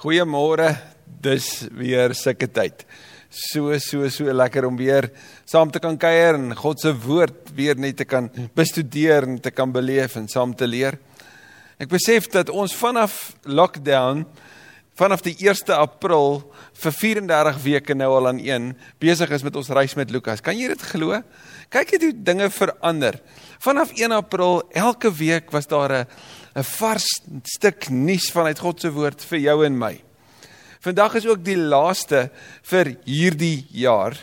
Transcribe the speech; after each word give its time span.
Goeiemôre. 0.00 0.70
Dis 1.04 1.66
weer 1.76 2.14
sulke 2.16 2.46
tyd. 2.48 2.86
So 3.28 3.74
so 3.76 4.08
so 4.08 4.32
lekker 4.32 4.64
om 4.64 4.78
weer 4.78 5.10
saam 5.44 5.68
te 5.68 5.82
kan 5.82 5.98
kuier 6.00 6.38
en 6.38 6.54
God 6.56 6.80
se 6.80 6.94
woord 7.02 7.50
weer 7.52 7.76
net 7.76 7.98
te 7.98 8.06
kan 8.08 8.30
bestudeer 8.56 9.28
en 9.28 9.36
te 9.36 9.52
kan 9.52 9.68
beleef 9.68 10.16
en 10.16 10.24
saam 10.24 10.54
te 10.56 10.64
leer. 10.64 10.96
Ek 11.76 11.92
besef 11.92 12.30
dat 12.32 12.48
ons 12.48 12.72
vanaf 12.72 13.34
lockdown 13.44 14.24
vanaf 14.96 15.20
die 15.24 15.36
1 15.36 15.68
April 15.76 16.40
vir 16.80 16.96
34 16.96 17.60
weke 17.64 17.94
nou 17.96 18.08
al 18.16 18.32
aan 18.32 18.40
een 18.40 18.72
besig 19.00 19.30
is 19.36 19.44
met 19.44 19.56
ons 19.56 19.68
reis 19.68 19.94
met 20.00 20.10
Lukas. 20.12 20.40
Kan 20.40 20.56
jy 20.56 20.72
dit 20.72 20.82
glo? 20.94 21.20
Kyk 21.68 21.92
net 21.92 22.08
hoe 22.08 22.14
dinge 22.32 22.48
verander. 22.52 23.20
Vanaf 23.60 23.92
1 24.00 24.16
April 24.16 24.62
elke 24.72 25.12
week 25.12 25.52
was 25.52 25.68
daar 25.68 25.92
'n 25.92 26.06
'n 26.54 26.64
vars 26.64 27.06
stuk 27.44 27.90
nuus 27.90 28.30
vanuit 28.30 28.58
God 28.58 28.80
se 28.80 28.90
woord 28.90 29.22
vir 29.24 29.38
jou 29.38 29.64
en 29.64 29.78
my. 29.78 30.00
Vandag 30.80 31.14
is 31.14 31.26
ook 31.26 31.44
die 31.44 31.58
laaste 31.58 32.30
vir 32.62 32.96
hierdie 33.04 33.66
jaar. 33.70 34.16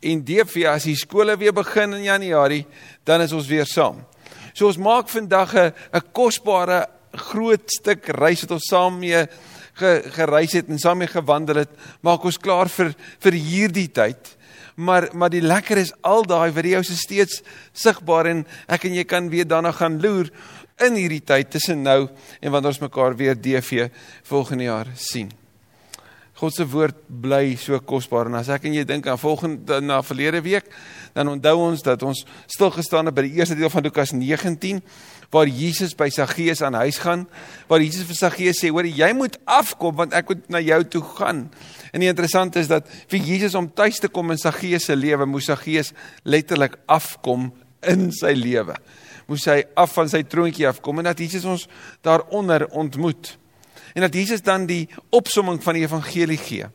En 0.00 0.24
DV 0.24 0.64
as 0.66 0.84
die 0.88 0.96
skole 0.96 1.36
weer 1.36 1.52
begin 1.52 1.92
in 1.92 2.02
Januarie, 2.02 2.66
dan 3.04 3.20
is 3.20 3.32
ons 3.32 3.46
weer 3.46 3.66
saam. 3.66 4.00
So 4.54 4.66
ons 4.66 4.80
maak 4.80 5.08
vandag 5.08 5.54
'n 5.54 5.72
'n 5.92 6.02
kosbare 6.12 6.86
groot 7.12 7.70
stuk 7.70 8.08
reis 8.08 8.40
wat 8.42 8.50
ons 8.50 8.68
saam 8.70 8.98
mee 8.98 9.26
gereis 10.14 10.52
het 10.52 10.68
en 10.68 10.78
saam 10.78 10.98
mee 10.98 11.08
gewandel 11.08 11.62
het, 11.64 11.70
maak 12.02 12.24
ons 12.24 12.38
klaar 12.38 12.68
vir 12.68 12.94
vir 13.20 13.32
hierdie 13.32 13.88
tyd. 13.88 14.36
Maar 14.76 15.08
maar 15.12 15.30
die 15.30 15.44
lekker 15.44 15.76
is 15.76 15.92
al 16.02 16.24
daai 16.24 16.52
video's 16.52 16.90
is 16.90 17.02
steeds 17.04 17.42
sigbaar 17.72 18.26
en 18.26 18.46
ek 18.68 18.84
en 18.84 18.94
jy 18.94 19.04
kan 19.04 19.28
weer 19.30 19.48
daarna 19.48 19.72
gaan 19.72 20.00
loer 20.00 20.30
in 20.86 20.96
hierdie 20.98 21.22
tyd 21.24 21.50
tussen 21.52 21.84
nou 21.84 22.08
en 22.40 22.52
wanneer 22.52 22.72
ons 22.72 22.82
mekaar 22.82 23.16
weer 23.16 23.36
DV 23.36 23.88
volgende 24.28 24.68
jaar 24.70 24.90
sien. 24.96 25.30
God 26.40 26.54
se 26.56 26.64
woord 26.72 26.96
bly 27.20 27.52
so 27.60 27.76
kosbaar 27.84 28.30
en 28.30 28.38
as 28.38 28.48
ek 28.54 28.64
en 28.64 28.78
jy 28.78 28.86
dink 28.88 29.04
aan 29.10 29.20
volgende 29.20 29.76
na 29.84 29.98
verlede 30.00 30.40
week, 30.40 30.70
dan 31.12 31.28
onthou 31.28 31.66
ons 31.66 31.82
dat 31.84 32.00
ons 32.06 32.22
stil 32.48 32.70
gestaan 32.72 33.10
het 33.10 33.16
by 33.16 33.26
die 33.26 33.42
eerste 33.42 33.58
deel 33.58 33.72
van 33.72 33.84
Lukas 33.84 34.14
19 34.16 34.80
waar 35.30 35.46
Jesus 35.46 35.92
by 35.94 36.08
Saggeus 36.10 36.62
aan 36.64 36.78
huis 36.80 36.96
gaan, 36.98 37.26
waar 37.68 37.84
Jesus 37.84 38.08
vir 38.08 38.16
Saggeus 38.18 38.58
sê, 38.58 38.70
"Hoor, 38.72 38.86
jy 38.86 39.12
moet 39.12 39.38
afkom 39.44 39.94
want 39.94 40.14
ek 40.14 40.28
moet 40.28 40.48
na 40.48 40.60
jou 40.60 40.82
toe 40.84 41.02
gaan." 41.02 41.50
En 41.92 42.00
die 42.00 42.08
interessante 42.08 42.58
is 42.58 42.68
dat 42.68 42.88
vir 43.08 43.20
Jesus 43.20 43.54
om 43.54 43.70
tuis 43.72 44.00
te 44.00 44.08
kom 44.08 44.30
in 44.30 44.38
Saggeus 44.38 44.84
se 44.84 44.96
lewe, 44.96 45.26
moes 45.26 45.44
Saggeus 45.44 45.92
letterlik 46.24 46.76
afkom 46.86 47.52
in 47.82 48.10
sy 48.12 48.32
lewe 48.32 48.74
moes 49.30 49.46
hy 49.48 49.62
af 49.78 49.94
van 49.94 50.10
sy 50.10 50.24
troontjie 50.26 50.68
afkom 50.68 51.00
en 51.00 51.10
dat 51.10 51.22
Jesus 51.22 51.46
ons 51.48 51.66
daaronder 52.06 52.66
ontmoet. 52.76 53.36
En 53.94 54.06
dat 54.06 54.14
Jesus 54.14 54.42
dan 54.42 54.66
die 54.70 54.84
opsomming 55.14 55.58
van 55.62 55.78
die 55.78 55.86
evangelie 55.86 56.38
gee. 56.38 56.68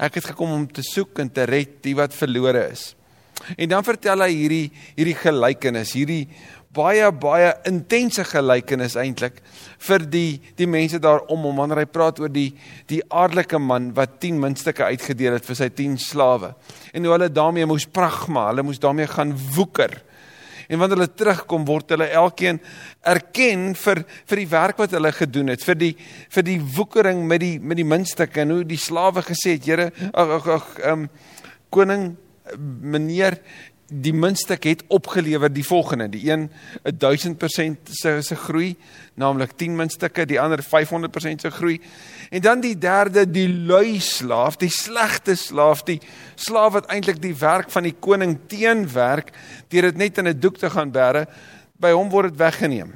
Ek 0.00 0.16
het 0.18 0.30
gekom 0.32 0.52
om 0.54 0.66
te 0.70 0.84
soek 0.86 1.18
en 1.22 1.30
te 1.32 1.46
red 1.48 1.80
die 1.84 1.96
wat 1.98 2.14
verlore 2.16 2.68
is. 2.70 2.90
En 3.56 3.70
dan 3.72 3.84
vertel 3.84 4.20
hy 4.24 4.32
hierdie 4.34 4.66
hierdie 4.98 5.16
gelykenis, 5.16 5.94
hierdie 5.96 6.24
baie 6.76 7.08
baie 7.10 7.50
intense 7.66 8.22
gelykenis 8.28 8.94
eintlik 9.00 9.40
vir 9.82 10.04
die 10.06 10.38
die 10.58 10.68
mense 10.70 11.00
daarom 11.02 11.48
om 11.48 11.58
wanneer 11.58 11.82
hy 11.82 11.88
praat 11.90 12.20
oor 12.22 12.30
die 12.30 12.50
die 12.90 13.00
aardelike 13.08 13.58
man 13.58 13.90
wat 13.96 14.20
10 14.22 14.38
muntstukke 14.42 14.86
uitgedeel 14.92 15.38
het 15.38 15.48
vir 15.48 15.58
sy 15.58 15.70
10 15.80 15.96
slawe. 16.04 16.52
En 16.94 17.06
hoe 17.06 17.16
hulle 17.16 17.32
daarmee 17.32 17.66
moes 17.66 17.88
pragma, 17.90 18.50
hulle 18.52 18.66
moes 18.66 18.82
daarmee 18.82 19.10
gaan 19.10 19.34
woeker. 19.56 19.98
En 20.70 20.78
wanneer 20.78 21.00
hulle 21.00 21.14
terugkom 21.18 21.66
word 21.66 21.90
hulle 21.96 22.06
elkeen 22.14 22.60
erken 23.10 23.72
vir 23.74 24.04
vir 24.30 24.42
die 24.44 24.50
werk 24.54 24.78
wat 24.78 24.94
hulle 24.94 25.10
gedoen 25.16 25.50
het, 25.50 25.64
vir 25.66 25.78
die 25.80 25.92
vir 26.30 26.46
die 26.46 26.58
woekering 26.78 27.24
met 27.26 27.42
die 27.42 27.56
met 27.58 27.80
die 27.80 27.88
muntstukke 27.88 28.44
en 28.44 28.54
hoe 28.54 28.64
die 28.64 28.80
slawe 28.80 29.24
gesê 29.26 29.56
het, 29.58 29.66
Here, 29.66 29.90
ag 30.14 30.36
ag 30.38 30.50
ag 30.56 30.72
ehm 30.78 31.04
um, 31.04 31.08
koning 31.70 32.10
meneer 32.58 33.36
die 33.90 34.12
muntstuk 34.14 34.64
het 34.68 34.82
opgelewer 34.88 35.50
die 35.52 35.64
volgende. 35.66 36.08
Die 36.08 36.22
een 36.30 36.48
1000% 36.86 37.90
se 37.90 38.16
se 38.22 38.36
groei 38.36 38.76
naamlik 39.18 39.56
10 39.58 39.76
muntstukke 39.76 40.24
die 40.26 40.40
ander 40.40 40.62
500% 40.62 41.42
se 41.42 41.50
groei. 41.50 41.80
En 42.30 42.40
dan 42.40 42.60
die 42.60 42.76
derde 42.78 43.26
die 43.30 43.48
lui 43.48 44.00
slaaf 44.00 44.56
die 44.56 44.70
slegte 44.70 45.34
slaaf 45.34 45.82
die 45.88 45.98
slaaf 46.34 46.72
wat 46.78 46.90
eintlik 46.94 47.20
die 47.22 47.34
werk 47.36 47.70
van 47.70 47.88
die 47.88 47.96
koning 47.98 48.38
teenwerk 48.46 49.34
deur 49.68 49.90
dit 49.90 49.96
net 49.96 50.18
in 50.18 50.28
'n 50.28 50.40
doek 50.40 50.58
te 50.58 50.70
gaan 50.70 50.92
bære 50.92 51.26
by 51.78 51.90
hom 51.90 52.10
word 52.10 52.30
dit 52.30 52.38
weggeneem. 52.38 52.92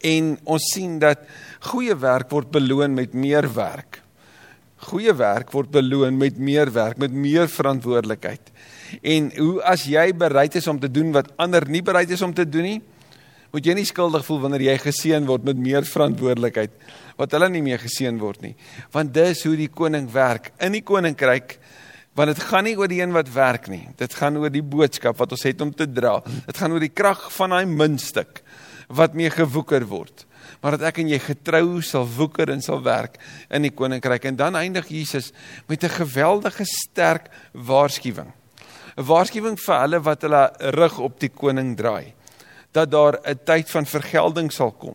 En 0.00 0.38
ons 0.44 0.62
sien 0.72 0.98
dat 0.98 1.18
goeie 1.60 1.96
werk 1.96 2.30
word 2.30 2.50
beloon 2.50 2.94
met 2.94 3.12
meer 3.12 3.54
werk. 3.54 4.02
Goeie 4.76 5.14
werk 5.14 5.50
word 5.52 5.70
beloon 5.70 6.16
met 6.16 6.38
meer 6.38 6.72
werk 6.72 6.96
met 6.96 7.12
meer 7.12 7.48
verantwoordelikheid 7.48 8.52
En 9.02 9.30
hoe 9.36 9.62
as 9.62 9.84
jy 9.88 10.12
bereid 10.16 10.54
is 10.54 10.66
om 10.66 10.80
te 10.80 10.90
doen 10.90 11.12
wat 11.12 11.32
ander 11.36 11.68
nie 11.68 11.82
bereid 11.82 12.10
is 12.10 12.22
om 12.22 12.34
te 12.34 12.48
doen 12.48 12.62
nie, 12.62 12.80
moet 13.54 13.68
jy 13.70 13.74
nie 13.78 13.86
skuldig 13.86 14.24
voel 14.26 14.40
wanneer 14.42 14.66
jy 14.66 14.74
geseën 14.82 15.26
word 15.28 15.44
met 15.46 15.60
meer 15.62 15.86
verantwoordelikheid 15.86 16.72
wat 17.20 17.34
hulle 17.36 17.48
nie 17.54 17.62
meer 17.62 17.78
geseën 17.78 18.16
word 18.18 18.42
nie. 18.42 18.56
Want 18.90 19.14
dis 19.14 19.44
hoe 19.46 19.54
die 19.58 19.70
koning 19.70 20.08
werk 20.10 20.50
in 20.58 20.74
die 20.74 20.82
koninkryk. 20.82 21.58
Want 22.18 22.30
dit 22.30 22.42
gaan 22.46 22.66
nie 22.66 22.76
oor 22.78 22.90
die 22.90 23.00
een 23.00 23.14
wat 23.14 23.30
werk 23.34 23.66
nie. 23.70 23.88
Dit 23.98 24.14
gaan 24.18 24.38
oor 24.38 24.50
die 24.50 24.62
boodskap 24.62 25.18
wat 25.18 25.34
ons 25.34 25.46
het 25.46 25.62
om 25.62 25.72
te 25.74 25.86
dra. 25.90 26.20
Dit 26.46 26.58
gaan 26.58 26.74
oor 26.74 26.82
die 26.82 26.92
krag 26.94 27.26
van 27.34 27.54
daai 27.54 27.66
muntstuk 27.70 28.42
wat 28.94 29.14
mee 29.18 29.30
gewoeker 29.30 29.86
word. 29.90 30.26
Maar 30.62 30.76
dat 30.76 30.90
ek 30.90 31.00
en 31.02 31.10
jy 31.10 31.18
getrou 31.22 31.80
sal 31.82 32.06
woeker 32.16 32.50
en 32.52 32.62
sal 32.62 32.82
werk 32.84 33.18
in 33.50 33.66
die 33.66 33.72
koninkryk 33.74 34.26
en 34.30 34.38
dan 34.38 34.58
eindig 34.58 34.90
Jesus 34.90 35.32
met 35.68 35.84
'n 35.84 35.98
geweldige 36.02 36.64
sterk 36.64 37.30
waarskuwing. 37.52 38.32
'n 38.96 39.02
waarskuwing 39.02 39.58
vir 39.58 39.80
hulle 39.80 40.00
wat 40.00 40.22
hulle 40.22 40.52
rug 40.78 40.98
op 40.98 41.20
die 41.20 41.28
koning 41.28 41.76
draai. 41.76 42.12
Dat 42.72 42.90
daar 42.90 43.18
'n 43.22 43.38
tyd 43.44 43.70
van 43.70 43.86
vergelding 43.86 44.52
sal 44.52 44.72
kom. 44.72 44.94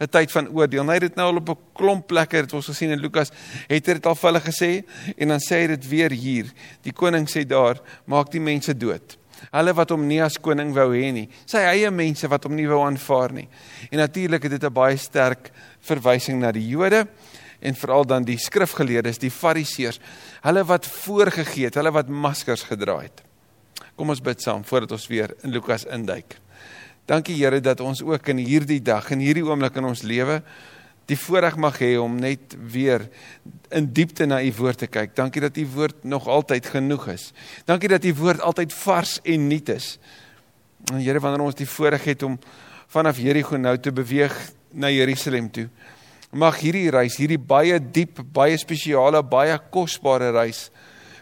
'n 0.00 0.08
tyd 0.08 0.32
van 0.32 0.48
oordeel. 0.48 0.86
Hy 0.86 0.96
het 0.96 1.08
dit 1.12 1.16
nou 1.16 1.28
al 1.28 1.36
op 1.36 1.48
'n 1.50 1.58
klomp 1.74 2.06
plekke 2.06 2.36
het 2.36 2.52
ons 2.52 2.66
gesien 2.66 2.90
in 2.90 3.00
Lukas, 3.00 3.30
het 3.68 3.86
hy 3.86 3.92
dit 3.94 4.06
al 4.06 4.14
vir 4.14 4.28
hulle 4.32 4.40
gesê 4.40 4.84
en 5.16 5.28
dan 5.28 5.40
sê 5.40 5.60
hy 5.60 5.66
dit 5.66 5.88
weer 5.88 6.10
hier. 6.10 6.46
Die 6.82 6.92
koning 6.92 7.28
sê 7.28 7.44
daar, 7.46 7.80
maak 8.06 8.30
die 8.30 8.40
mense 8.40 8.74
dood. 8.76 9.16
Hulle 9.50 9.72
wat 9.74 9.90
hom 9.90 10.06
nie 10.06 10.22
as 10.22 10.38
koning 10.38 10.72
wou 10.74 10.92
hê 10.92 11.12
nie. 11.12 11.28
Sy 11.46 11.58
eie 11.58 11.90
mense 11.90 12.28
wat 12.28 12.44
hom 12.44 12.54
nie 12.54 12.68
wou 12.68 12.80
aanvaar 12.84 13.32
nie. 13.32 13.48
En 13.90 13.98
natuurlik 13.98 14.42
het 14.42 14.52
dit 14.52 14.64
'n 14.64 14.72
baie 14.72 14.96
sterk 14.96 15.50
verwysing 15.80 16.40
na 16.40 16.52
die 16.52 16.68
Jode 16.68 17.06
en 17.60 17.74
veral 17.74 18.04
dan 18.04 18.24
die 18.24 18.38
skrifgeleerdes, 18.38 19.18
die 19.18 19.30
fariseërs, 19.30 20.00
hulle 20.42 20.64
wat 20.64 20.86
voorgegee 20.86 21.64
het, 21.64 21.74
hulle 21.74 21.92
wat 21.92 22.08
maskers 22.08 22.62
gedra 22.62 23.00
het. 23.00 23.29
Kom 24.00 24.08
ons 24.14 24.22
bid 24.24 24.40
saam 24.40 24.62
voordat 24.64 24.94
ons 24.96 25.02
weer 25.10 25.34
in 25.44 25.52
Lukas 25.52 25.82
induik. 25.84 26.38
Dankie 27.04 27.34
Here 27.36 27.58
dat 27.60 27.82
ons 27.84 28.00
ook 28.00 28.30
in 28.32 28.38
hierdie 28.40 28.78
dag 28.80 29.10
en 29.12 29.20
hierdie 29.20 29.42
oomblik 29.44 29.76
in 29.76 29.84
ons 29.90 30.00
lewe 30.08 30.38
die 31.10 31.18
voorreg 31.20 31.58
mag 31.60 31.76
hê 31.82 31.90
om 32.00 32.14
net 32.16 32.56
weer 32.72 33.04
in 33.76 33.90
diepte 33.92 34.24
na 34.24 34.38
u 34.40 34.48
woord 34.56 34.86
te 34.86 34.88
kyk. 34.88 35.12
Dankie 35.18 35.44
dat 35.44 35.60
u 35.60 35.66
woord 35.74 36.08
nog 36.08 36.30
altyd 36.32 36.70
genoeg 36.72 37.10
is. 37.12 37.28
Dankie 37.68 37.92
dat 37.92 38.08
u 38.08 38.14
woord 38.22 38.40
altyd 38.40 38.72
vars 38.72 39.18
en 39.20 39.46
nuut 39.52 39.68
is. 39.76 39.92
En 40.88 41.04
Here 41.04 41.20
wanneer 41.20 41.50
ons 41.50 41.60
die 41.60 41.68
voorreg 41.68 42.08
het 42.08 42.24
om 42.24 42.40
vanaf 42.88 43.20
Jerigo 43.20 43.60
nou 43.60 43.76
te 43.76 43.92
beweeg 43.92 44.32
na 44.72 44.88
Jerusalem 44.88 45.52
toe. 45.52 45.68
Mag 46.32 46.62
hierdie 46.64 46.88
reis, 46.88 47.20
hierdie 47.20 47.42
baie 47.42 47.76
diep, 47.76 48.24
baie 48.32 48.56
spesiale, 48.56 49.20
baie 49.20 49.60
kosbare 49.68 50.32
reis 50.32 50.70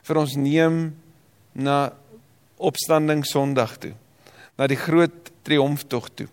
vir 0.06 0.22
ons 0.22 0.38
neem 0.38 0.84
na 1.58 1.88
opstanding 2.58 3.24
Sondag 3.26 3.76
toe. 3.82 3.94
Na 4.58 4.66
die 4.66 4.78
groot 4.78 5.30
triomftog 5.46 6.10
toe. 6.14 6.28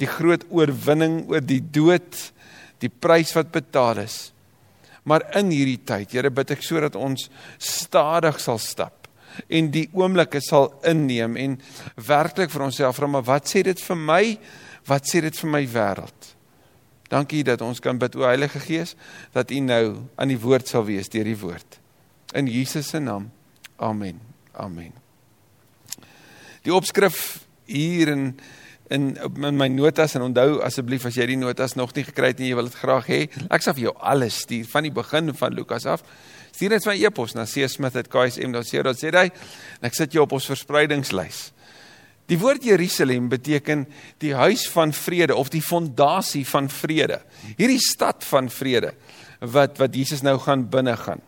Die 0.00 0.10
groot 0.10 0.44
oorwinning 0.50 1.22
oor 1.30 1.44
die 1.44 1.62
dood, 1.62 2.16
die 2.82 2.90
prys 2.90 3.32
wat 3.36 3.52
betaal 3.54 4.02
is. 4.02 4.32
Maar 5.08 5.24
in 5.38 5.52
hierdie 5.54 5.80
tyd, 5.86 6.12
Here, 6.12 6.30
bid 6.34 6.50
ek 6.52 6.64
sodat 6.66 6.98
ons 6.98 7.28
stadig 7.62 8.40
sal 8.42 8.58
stap 8.62 8.98
en 9.46 9.70
die 9.70 9.86
oomblikke 9.94 10.40
sal 10.42 10.72
inneem 10.88 11.36
en 11.38 11.56
werklik 12.08 12.50
vir 12.50 12.64
onsself 12.66 12.98
vra 12.98 13.10
maar 13.10 13.26
wat 13.28 13.50
sê 13.50 13.62
dit 13.66 13.80
vir 13.86 14.00
my? 14.00 14.22
Wat 14.88 15.06
sê 15.06 15.22
dit 15.22 15.42
vir 15.42 15.52
my 15.52 15.62
wêreld? 15.70 16.30
Dankie 17.12 17.44
dat 17.46 17.62
ons 17.64 17.80
kan 17.80 18.00
bid 18.00 18.16
o 18.18 18.26
Heilige 18.28 18.60
Gees 18.64 18.96
dat 19.36 19.52
U 19.54 19.60
nou 19.64 19.84
aan 20.16 20.32
die 20.32 20.40
woord 20.40 20.68
sal 20.68 20.86
wees 20.88 21.08
deur 21.12 21.28
die 21.28 21.38
woord. 21.40 21.80
In 22.36 22.50
Jesus 22.50 22.92
se 22.92 23.00
naam. 23.00 23.30
Amen. 23.78 24.20
Amen. 24.52 25.07
Die 26.68 26.74
opskrif 26.76 27.46
hier 27.64 28.10
in 28.12 28.34
in 28.92 29.16
in 29.16 29.56
my 29.56 29.68
notas 29.72 30.14
en 30.16 30.24
onthou 30.26 30.58
asseblief 30.64 31.06
as 31.08 31.16
jy 31.16 31.24
die 31.30 31.36
notas 31.40 31.76
nog 31.80 31.94
nie 31.96 32.04
gekry 32.04 32.32
het 32.32 32.40
en 32.42 32.48
jy 32.48 32.56
wil 32.58 32.68
dit 32.68 32.76
graag 32.76 33.06
hê, 33.08 33.20
ek 33.52 33.64
sal 33.64 33.74
vir 33.76 33.86
jou 33.86 33.94
alles 34.10 34.42
stuur 34.44 34.66
van 34.68 34.84
die 34.84 34.92
begin 34.92 35.32
van 35.36 35.56
Lukas 35.56 35.86
af. 35.88 36.04
Stuur 36.52 36.74
net 36.74 36.88
my 36.88 36.96
e-pos 37.08 37.32
na 37.36 37.46
csmith@ksm.co.za 37.48 39.22
en 39.24 39.88
ek 39.88 39.96
sit 39.96 40.12
jou 40.12 40.26
op 40.26 40.34
ons 40.36 40.48
verspreidingslys. 40.52 41.52
Die 42.28 42.36
woord 42.36 42.64
Jerusalem 42.64 43.30
beteken 43.32 43.86
die 44.20 44.34
huis 44.36 44.68
van 44.68 44.92
vrede 44.92 45.36
of 45.36 45.48
die 45.48 45.64
fondasie 45.64 46.44
van 46.44 46.68
vrede. 46.68 47.22
Hierdie 47.56 47.80
stad 47.80 48.24
van 48.28 48.52
vrede 48.52 48.92
wat 49.40 49.80
wat 49.80 49.94
Jesus 49.94 50.20
nou 50.20 50.36
gaan 50.36 50.68
binne 50.68 50.96
gaan. 50.96 51.24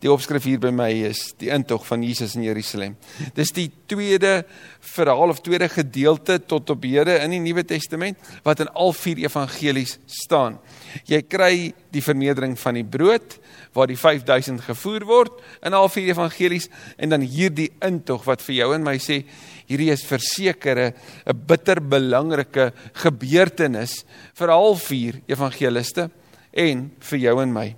Die 0.00 0.08
opskrif 0.08 0.46
hier 0.48 0.60
by 0.60 0.70
my 0.72 0.88
is 1.10 1.34
die 1.36 1.50
intog 1.52 1.82
van 1.84 2.00
Jesus 2.00 2.32
in 2.38 2.46
Jerusalem. 2.46 2.94
Dis 3.36 3.50
die 3.52 3.66
tweede 3.90 4.46
verhaal 4.94 5.34
of 5.34 5.42
tweede 5.44 5.68
gedeelte 5.68 6.38
tot 6.40 6.72
op 6.72 6.86
hede 6.88 7.18
in 7.20 7.34
die 7.34 7.40
Nuwe 7.44 7.66
Testament 7.68 8.16
wat 8.46 8.62
in 8.64 8.70
al 8.72 8.94
vier 8.96 9.20
evangelies 9.26 9.98
staan. 10.08 10.56
Jy 11.04 11.20
kry 11.28 11.52
die 11.92 12.04
vernedering 12.04 12.56
van 12.62 12.78
die 12.80 12.86
brood 12.86 13.36
waar 13.76 13.90
die 13.92 13.98
5000 14.00 14.64
gevoer 14.70 15.04
word 15.04 15.36
in 15.68 15.76
al 15.76 15.90
vier 15.92 16.14
evangelies 16.14 16.70
en 16.96 17.12
dan 17.12 17.26
hierdie 17.26 17.68
intog 17.84 18.24
wat 18.24 18.40
vir 18.46 18.56
jou 18.62 18.70
en 18.78 18.88
my 18.88 18.96
sê 18.96 19.20
hierdie 19.68 19.90
is 19.92 20.06
versekerde 20.08 20.94
'n 21.26 21.44
bitter 21.46 21.80
belangrike 21.84 22.72
gebeurtenis 23.04 24.04
vir 24.34 24.48
al 24.48 24.74
vier 24.80 25.20
evangeliste 25.28 26.10
en 26.56 26.90
vir 26.98 27.18
jou 27.18 27.36
en 27.42 27.52
my 27.52 27.68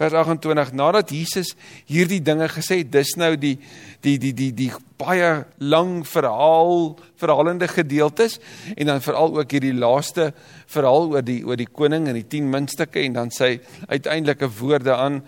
vers 0.00 0.16
28 0.16 0.72
nadat 0.72 1.12
Jesus 1.12 1.52
hierdie 1.90 2.22
dinge 2.24 2.48
gesê 2.48 2.80
het 2.80 2.92
dis 2.92 3.12
nou 3.20 3.34
die 3.36 3.58
die 4.00 4.16
die 4.20 4.32
die 4.32 4.48
die 4.56 4.70
baie 5.00 5.44
lang 5.60 6.00
verhaal 6.08 6.94
verhalende 7.20 7.68
gedeeltes 7.68 8.38
en 8.76 8.88
dan 8.88 9.04
veral 9.04 9.36
ook 9.36 9.52
hierdie 9.52 9.76
laaste 9.76 10.30
verhaal 10.72 11.12
oor 11.12 11.24
die 11.24 11.42
oor 11.44 11.60
die 11.60 11.68
koning 11.68 12.08
en 12.08 12.16
die 12.16 12.24
10 12.24 12.48
muntstukke 12.54 13.04
en 13.04 13.20
dan 13.20 13.34
sy 13.34 13.58
uiteindelike 13.92 14.48
woorde 14.60 14.96
aan 14.96 15.20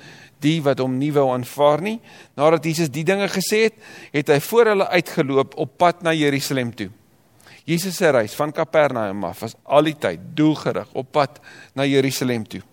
die 0.42 0.56
wat 0.64 0.80
hom 0.82 0.96
nie 0.98 1.12
wou 1.14 1.28
aanvaar 1.30 1.84
nie. 1.84 1.98
Nadat 2.34 2.64
Jesus 2.66 2.90
die 2.90 3.04
dinge 3.06 3.28
gesê 3.30 3.68
het 3.68 3.78
het 4.16 4.32
hy 4.32 4.40
voor 4.42 4.72
hulle 4.72 4.88
uitgeloop 4.96 5.54
op 5.62 5.76
pad 5.78 6.02
na 6.02 6.16
Jerusalem 6.16 6.72
toe. 6.74 6.88
Jesus 7.68 8.00
se 8.00 8.10
reis 8.10 8.34
van 8.34 8.50
Kapernaum 8.56 9.22
af 9.28 9.44
was 9.44 9.54
al 9.62 9.86
die 9.86 9.98
tyd 10.00 10.32
doelgerig 10.34 10.90
op 10.98 11.12
pad 11.14 11.38
na 11.78 11.86
Jerusalem 11.86 12.48
toe 12.48 12.64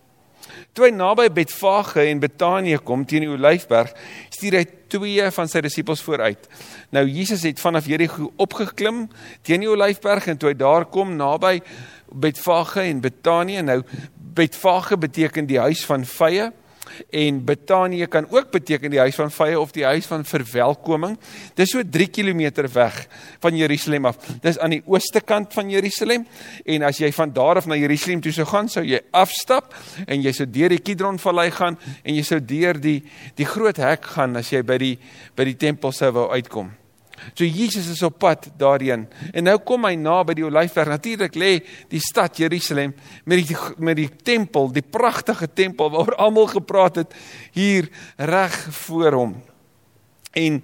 Toe 0.73 0.87
hy 0.87 0.91
naby 0.95 1.29
Betfage 1.33 2.05
en 2.09 2.21
Betanië 2.23 2.79
kom 2.83 3.05
teen 3.05 3.25
die 3.25 3.31
Olyfberg, 3.31 3.93
stuur 4.33 4.59
hy 4.59 4.65
twee 4.89 5.31
van 5.35 5.51
sy 5.51 5.61
disippels 5.65 6.03
vooruit. 6.05 6.47
Nou 6.95 7.05
Jesus 7.07 7.43
het 7.47 7.61
vanaf 7.61 7.89
Jerigo 7.89 8.31
opgeklim 8.41 9.07
teen 9.45 9.65
die 9.65 9.71
Olyfberg 9.71 10.31
en 10.31 10.39
toe 10.39 10.51
hy 10.51 10.57
daar 10.57 10.87
kom 10.89 11.15
naby 11.19 11.59
Betfage 12.09 12.87
en 12.87 13.03
Betanië, 13.03 13.61
nou 13.61 13.81
Betfage 14.15 14.97
beteken 14.97 15.47
die 15.49 15.59
huis 15.59 15.83
van 15.85 16.05
vye 16.05 16.49
en 17.09 17.43
Betanië 17.45 18.07
kan 18.07 18.27
ook 18.29 18.51
beteken 18.51 18.91
die 18.91 18.99
huis 18.99 19.15
van 19.15 19.31
vye 19.31 19.59
of 19.59 19.71
die 19.75 19.85
huis 19.85 20.07
van 20.09 20.25
verwelkoming. 20.25 21.17
Dis 21.55 21.73
so 21.73 21.83
3 21.83 22.07
km 22.07 22.67
weg 22.73 23.07
van 23.39 23.57
Jerusalem 23.57 24.05
af. 24.05 24.17
Dis 24.41 24.59
aan 24.59 24.77
die 24.77 24.81
ooste 24.85 25.21
kant 25.21 25.53
van 25.53 25.69
Jerusalem 25.69 26.27
en 26.65 26.87
as 26.87 27.01
jy 27.01 27.11
van 27.15 27.33
daar 27.33 27.61
af 27.61 27.69
na 27.69 27.77
Jerusalem 27.79 28.21
toe 28.21 28.33
sou 28.35 28.47
gaan, 28.49 28.69
sou 28.69 28.83
jy 28.85 29.01
afstap 29.11 29.73
en 30.07 30.21
jy 30.21 30.33
sou 30.35 30.49
deur 30.49 30.69
die 30.69 30.83
Kidron 30.83 31.19
vallei 31.19 31.49
gaan 31.51 31.79
en 32.03 32.15
jy 32.15 32.23
sou 32.23 32.39
deur 32.39 32.79
die 32.79 32.99
die 33.35 33.47
groot 33.47 33.77
hek 33.77 34.13
gaan 34.15 34.37
as 34.39 34.51
jy 34.53 34.63
by 34.65 34.77
die 34.81 34.95
by 35.35 35.47
die 35.47 35.57
tempel 35.59 35.91
sou 35.95 36.11
wou 36.15 36.29
uitkom. 36.33 36.78
So 37.33 37.45
Jesus 37.45 37.87
is 37.87 38.03
op 38.03 38.17
pad 38.19 38.49
daarheen. 38.57 39.07
En 39.31 39.43
nou 39.43 39.57
kom 39.65 39.85
hy 39.85 39.95
na 39.99 40.21
by 40.23 40.35
die 40.37 40.45
Olyfberg. 40.45 40.93
Natuurlik 40.95 41.35
lê 41.39 41.51
die 41.91 42.01
stad 42.03 42.37
Jerusalem 42.37 42.95
met 43.25 43.45
die 43.47 43.57
met 43.77 43.99
die 43.99 44.09
tempel, 44.09 44.71
die 44.73 44.85
pragtige 44.85 45.47
tempel 45.53 45.91
waaroor 45.93 46.17
almal 46.19 46.47
gepraat 46.51 47.03
het 47.03 47.15
hier 47.55 47.89
reg 48.17 48.57
voor 48.85 49.13
hom. 49.13 49.37
En 50.37 50.59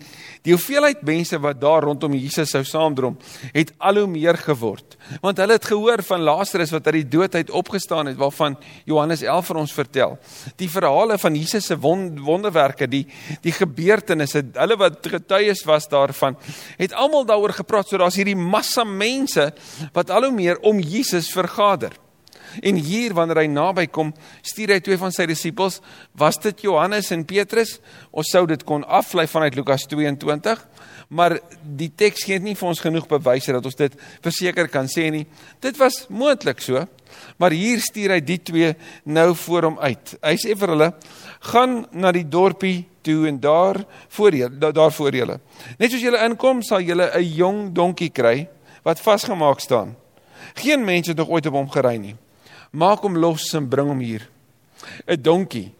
die 0.45 0.53
hoeveelheid 0.53 0.99
mense 1.01 1.39
wat 1.41 1.57
daar 1.57 1.87
rondom 1.87 2.13
Jesus 2.13 2.51
sou 2.53 2.61
saamdrom, 2.67 3.15
het 3.49 3.71
al 3.81 3.97
hoe 4.03 4.09
meer 4.11 4.37
geword. 4.37 4.93
Want 5.23 5.41
hulle 5.41 5.57
het 5.57 5.65
gehoor 5.65 6.03
van 6.05 6.21
Lazarus 6.21 6.73
wat 6.75 6.85
uit 6.85 6.99
die 6.99 7.07
dood 7.15 7.33
uit 7.35 7.49
opgestaan 7.49 8.11
het, 8.11 8.19
waarvan 8.19 8.59
Johannes 8.85 9.25
11 9.25 9.49
vir 9.49 9.61
ons 9.63 9.73
vertel. 9.73 10.15
Die 10.61 10.69
verhale 10.69 11.17
van 11.17 11.35
Jesus 11.35 11.65
se 11.71 11.79
wonderwerke, 11.81 12.85
die 12.87 13.07
die 13.41 13.55
gebeurtenisse, 13.57 14.43
hulle 14.53 14.77
wat 14.77 15.01
getuies 15.01 15.65
was 15.65 15.89
daarvan, 15.89 16.37
het 16.77 16.93
almal 16.93 17.25
daaroor 17.25 17.57
gepraat. 17.57 17.89
So 17.89 17.97
daar's 17.97 18.21
hierdie 18.21 18.37
massa 18.37 18.85
mense 18.85 19.49
wat 19.97 20.13
al 20.13 20.29
hoe 20.29 20.35
meer 20.35 20.61
om 20.61 20.77
Jesus 20.79 21.33
vergader. 21.33 21.97
En 22.61 22.79
hier 22.79 23.13
wanneer 23.13 23.43
hy 23.43 23.47
naby 23.51 23.87
kom, 23.91 24.13
stuur 24.45 24.75
hy 24.75 24.79
twee 24.83 24.99
van 24.99 25.13
sy 25.15 25.25
disippels, 25.29 25.81
was 26.17 26.39
dit 26.43 26.65
Johannes 26.67 27.11
en 27.15 27.25
Petrus? 27.27 27.77
Ons 28.15 28.31
sou 28.31 28.45
dit 28.49 28.63
kon 28.67 28.85
aflei 28.85 29.27
vanuit 29.27 29.57
Lukas 29.57 29.87
22, 29.91 30.61
maar 31.15 31.37
die 31.61 31.91
teks 31.97 32.25
gee 32.27 32.39
nie 32.41 32.55
vir 32.57 32.69
ons 32.71 32.81
genoeg 32.81 33.07
bewyse 33.09 33.53
dat 33.53 33.65
ons 33.65 33.77
dit 33.79 33.99
verseker 34.25 34.69
kan 34.73 34.89
sê 34.91 35.09
nie. 35.13 35.25
Dit 35.63 35.79
was 35.81 36.05
moontlik 36.09 36.63
so, 36.63 36.85
maar 37.41 37.53
hier 37.55 37.81
stuur 37.83 38.15
hy 38.15 38.19
die 38.25 38.41
twee 38.43 38.73
nou 39.05 39.29
voor 39.45 39.69
hom 39.69 39.79
uit. 39.83 40.15
Hy 40.23 40.35
sê 40.41 40.57
vir 40.57 40.73
hulle: 40.73 40.91
"Gaan 41.51 41.85
na 41.93 42.11
die 42.11 42.25
dorpie 42.25 42.85
toe 43.05 43.27
en 43.27 43.39
daar 43.39 43.83
voor 44.07 44.33
julle, 44.33 44.71
daar 44.73 44.91
voor 44.91 45.13
julle. 45.13 45.39
Net 45.77 45.91
soos 45.91 46.01
julle 46.01 46.23
inkom, 46.25 46.63
sal 46.65 46.81
julle 46.81 47.11
'n 47.13 47.33
jong 47.37 47.71
donkie 47.71 48.09
kry 48.09 48.49
wat 48.83 48.99
vasgemaak 48.99 49.59
staan. 49.59 49.95
Geen 50.55 50.85
mens 50.85 51.07
het 51.07 51.17
nog 51.17 51.29
ooit 51.29 51.45
op 51.45 51.53
hom 51.53 51.69
gery 51.69 51.97
nie 51.97 52.15
maak 52.75 53.05
hom 53.07 53.17
los 53.17 53.47
en 53.55 53.69
bring 53.69 53.87
hom 53.87 54.03
hier. 54.03 54.27
'n 55.07 55.21
Donkie, 55.21 55.71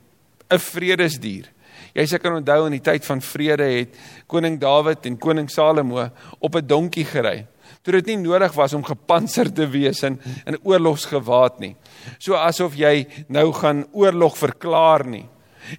'n 0.50 0.59
vredesdier. 0.59 1.51
Jy 1.95 2.06
seker 2.12 2.33
onthou 2.36 2.65
in 2.68 2.75
die 2.75 2.83
tyd 2.83 3.06
van 3.07 3.21
vrede 3.24 3.68
het 3.71 3.94
koning 4.27 4.57
Dawid 4.59 5.06
en 5.07 5.15
koning 5.18 5.47
Salomo 5.51 6.09
op 6.39 6.56
'n 6.56 6.68
donkie 6.68 7.06
gery. 7.06 7.47
Toe 7.83 7.94
dit 7.94 8.06
nie 8.06 8.18
nodig 8.18 8.53
was 8.53 8.74
om 8.74 8.83
gepantserd 8.83 9.56
te 9.56 9.68
wees 9.68 10.03
en 10.03 10.19
in 10.45 10.57
oorlogsgewaad 10.63 11.59
nie. 11.59 11.75
So 12.19 12.36
asof 12.36 12.75
jy 12.75 13.07
nou 13.27 13.53
gaan 13.53 13.86
oorlog 13.91 14.38
verklaar 14.38 15.06
nie. 15.07 15.25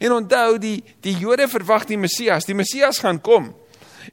En 0.01 0.13
onthou 0.13 0.59
die 0.59 0.83
die 1.01 1.17
Jode 1.19 1.49
verwag 1.49 1.85
die 1.85 1.99
Messias, 1.99 2.45
die 2.45 2.55
Messias 2.55 2.99
gaan 2.99 3.21
kom 3.21 3.55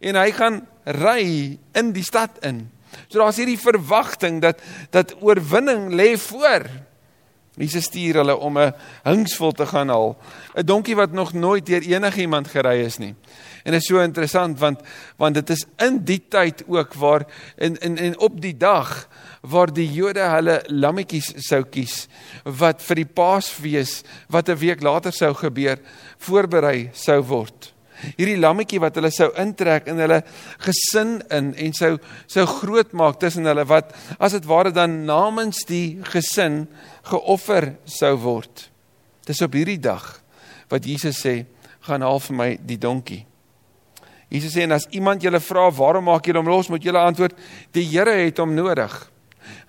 en 0.01 0.15
hy 0.15 0.31
gaan 0.31 0.67
ry 0.85 1.57
in 1.73 1.91
die 1.93 2.03
stad 2.03 2.43
in. 2.43 2.69
So 3.07 3.19
daar's 3.19 3.37
hierdie 3.37 3.59
verwagting 3.59 4.41
dat 4.41 4.59
dat 4.91 5.15
oorwinning 5.21 5.93
lê 5.93 6.17
voor. 6.17 6.67
Jesus 7.53 7.85
stuur 7.85 8.17
hulle 8.23 8.35
om 8.35 8.57
'n 8.57 8.73
hingsvol 9.03 9.51
te 9.51 9.65
gaan 9.65 9.89
haal, 9.89 10.17
'n 10.55 10.65
donkie 10.65 10.95
wat 10.95 11.11
nog 11.11 11.33
nooit 11.33 11.65
deur 11.65 11.81
enigiemand 11.81 12.47
gery 12.47 12.85
is 12.85 12.97
nie. 12.97 13.15
En 13.63 13.71
dit 13.71 13.81
is 13.81 13.87
so 13.87 13.99
interessant 13.99 14.59
want 14.59 14.81
want 15.17 15.35
dit 15.35 15.49
is 15.49 15.65
in 15.77 16.03
die 16.03 16.23
tyd 16.29 16.63
ook 16.67 16.93
waar 16.93 17.25
in 17.57 17.77
in 17.77 17.97
en 17.97 18.19
op 18.19 18.41
die 18.41 18.57
dag 18.57 19.07
waar 19.41 19.73
die 19.73 19.91
Jode 19.93 20.19
hulle 20.19 20.63
lammetjies 20.67 21.33
sou 21.37 21.63
kies 21.63 22.07
wat 22.43 22.81
vir 22.81 22.95
die 22.95 23.13
Paasfees 23.13 24.03
wat 24.29 24.49
'n 24.49 24.57
week 24.57 24.81
later 24.81 25.11
sou 25.11 25.33
gebeur, 25.33 25.77
voorberei 26.17 26.89
sou 26.93 27.21
word 27.21 27.73
hierdie 28.17 28.39
lammetjie 28.39 28.81
wat 28.83 28.97
hulle 28.99 29.11
sou 29.13 29.29
intrek 29.39 29.87
in 29.91 30.01
hulle 30.03 30.19
gesin 30.63 31.17
in 31.33 31.51
en 31.53 31.75
sou 31.77 31.93
sou 32.31 32.45
grootmaak 32.59 33.19
tussen 33.21 33.47
hulle 33.49 33.65
wat 33.69 33.93
as 34.19 34.35
dit 34.37 34.47
ware 34.49 34.73
dan 34.75 35.03
namens 35.07 35.63
die 35.69 35.99
gesin 36.11 36.63
geoffer 37.09 37.73
sou 37.89 38.15
word. 38.23 38.69
Dis 39.27 39.41
op 39.43 39.55
hierdie 39.55 39.79
dag 39.81 40.05
wat 40.71 40.85
Jesus 40.87 41.19
sê, 41.21 41.43
gaan 41.83 42.01
haal 42.01 42.21
vir 42.23 42.37
my 42.39 42.49
die 42.63 42.79
donkie. 42.79 43.23
Jesus 44.33 44.55
sê 44.55 44.63
en 44.65 44.73
as 44.73 44.87
iemand 44.95 45.21
julle 45.21 45.41
vra 45.43 45.67
waarom 45.75 46.07
maak 46.09 46.25
julle 46.25 46.41
hom 46.41 46.49
los, 46.49 46.69
moet 46.71 46.83
julle 46.83 47.01
antwoord, 47.01 47.35
die 47.75 47.85
Here 47.85 48.15
het 48.23 48.39
hom 48.41 48.55
nodig. 48.55 48.95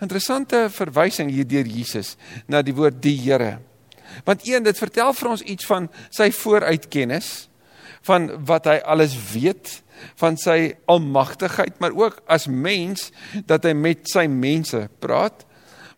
Interessante 0.03 0.69
verwysing 0.73 1.33
hier 1.33 1.47
deur 1.49 1.69
Jesus 1.69 2.14
na 2.49 2.62
die 2.64 2.75
woord 2.76 3.03
die 3.03 3.17
Here. 3.19 3.59
Want 4.25 4.47
een 4.47 4.64
dit 4.64 4.79
vertel 4.79 5.12
vir 5.17 5.33
ons 5.35 5.43
iets 5.43 5.67
van 5.69 5.91
sy 6.14 6.31
vooruitkennis 6.33 7.33
van 8.05 8.29
wat 8.49 8.69
hy 8.71 8.79
alles 8.85 9.17
weet 9.33 9.81
van 10.21 10.37
sy 10.41 10.75
almagtigheid 10.91 11.79
maar 11.81 11.95
ook 11.97 12.21
as 12.31 12.47
mens 12.50 13.09
dat 13.49 13.64
hy 13.64 13.73
met 13.76 14.05
sy 14.11 14.26
mense 14.31 14.85
praat 15.00 15.47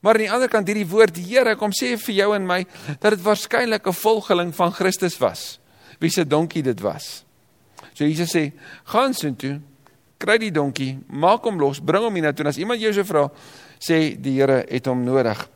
maar 0.06 0.14
aan 0.14 0.22
die 0.22 0.30
ander 0.30 0.50
kant 0.50 0.68
hierdie 0.70 0.86
woord 0.86 1.16
Here 1.18 1.56
kom 1.58 1.72
sê 1.75 1.96
vir 1.98 2.14
jou 2.14 2.28
en 2.36 2.44
my 2.46 2.60
dat 3.02 3.16
dit 3.16 3.22
waarskynlik 3.25 3.88
'n 3.90 3.92
volgeling 3.92 4.52
van 4.54 4.70
Christus 4.72 5.18
was 5.18 5.58
wie 5.98 6.10
se 6.10 6.26
donkie 6.26 6.62
dit 6.62 6.80
was. 6.80 7.25
So 7.94 8.04
Jesus 8.04 8.30
sê 8.30 8.52
gaan 8.84 9.14
soontoe 9.14 9.60
kry 10.18 10.38
die 10.38 10.52
donkie 10.52 10.98
maak 11.08 11.42
hom 11.42 11.58
los 11.58 11.80
bring 11.80 12.04
hom 12.04 12.14
hiernatoe 12.14 12.44
en 12.44 12.52
as 12.52 12.58
iemand 12.58 12.80
jou 12.80 12.92
so 12.92 13.02
vra 13.02 13.30
sê 13.80 14.14
die 14.14 14.38
Here 14.38 14.64
het 14.68 14.86
hom 14.86 15.02
nodig. 15.04 15.48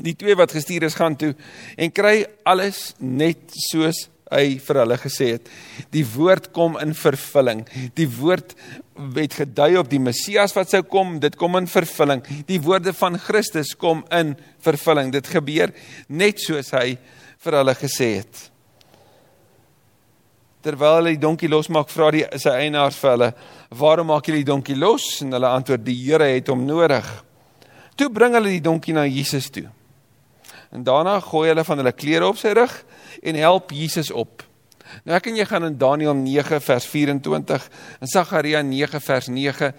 Die 0.00 0.14
twee 0.14 0.36
wat 0.36 0.52
gestuur 0.52 0.82
is 0.84 0.94
gaan 0.94 1.16
toe 1.16 1.34
en 1.76 1.90
kry 1.90 2.26
alles 2.44 2.94
net 3.00 3.50
soos 3.50 4.08
hy 4.32 4.56
vir 4.62 4.80
hulle 4.82 4.96
gesê 4.98 5.28
het. 5.36 5.50
Die 5.94 6.04
woord 6.06 6.50
kom 6.56 6.78
in 6.82 6.94
vervulling. 6.98 7.62
Die 7.98 8.08
woord 8.10 8.56
het 9.14 9.36
gedui 9.38 9.76
op 9.78 9.90
die 9.90 10.02
Messias 10.02 10.54
wat 10.56 10.72
sou 10.72 10.82
kom, 10.88 11.18
dit 11.22 11.36
kom 11.38 11.58
in 11.60 11.68
vervulling. 11.70 12.24
Die 12.48 12.58
woorde 12.62 12.94
van 12.96 13.18
Christus 13.22 13.74
kom 13.78 14.04
in 14.14 14.34
vervulling. 14.64 15.12
Dit 15.14 15.30
gebeur 15.30 15.74
net 16.08 16.42
soos 16.42 16.72
hy 16.74 16.96
vir 17.44 17.58
hulle 17.60 17.76
gesê 17.78 18.10
het. 18.18 18.42
Terwyl 20.66 20.98
hulle 20.98 21.14
die 21.14 21.22
donkie 21.22 21.50
losmaak, 21.50 21.92
vra 21.92 22.10
die 22.10 22.24
sy 22.42 22.56
eienaars 22.64 22.96
vir 22.98 23.12
hulle: 23.12 23.30
"Waarom 23.70 24.08
maak 24.10 24.26
julle 24.26 24.42
die 24.42 24.50
donkie 24.50 24.74
los?" 24.74 25.22
En 25.22 25.36
hulle 25.36 25.46
antwoord: 25.46 25.84
"Die 25.84 25.94
Here 26.02 26.26
het 26.26 26.48
hom 26.48 26.66
nodig." 26.66 27.06
Toe 27.94 28.10
bring 28.10 28.34
hulle 28.34 28.50
die 28.50 28.64
donkie 28.64 28.92
na 28.92 29.06
Jesus 29.06 29.50
toe. 29.50 29.68
En 30.76 30.84
daarna 30.84 31.20
gooi 31.24 31.48
hulle 31.48 31.64
van 31.64 31.80
hulle 31.80 31.94
klere 31.96 32.26
op 32.28 32.36
sy 32.36 32.52
rug 32.52 32.72
en 33.22 33.38
help 33.40 33.72
Jesus 33.72 34.10
op. 34.12 34.44
Nou 35.06 35.16
ek 35.16 35.30
en 35.30 35.38
jy 35.40 35.46
gaan 35.48 35.64
in 35.66 35.78
Daniël 35.80 36.14
9 36.18 36.60
vers 36.62 36.84
24, 36.86 37.64
in 38.04 38.10
Sagaria 38.10 38.60
9 38.62 39.00
vers 39.02 39.30
9 39.32 39.70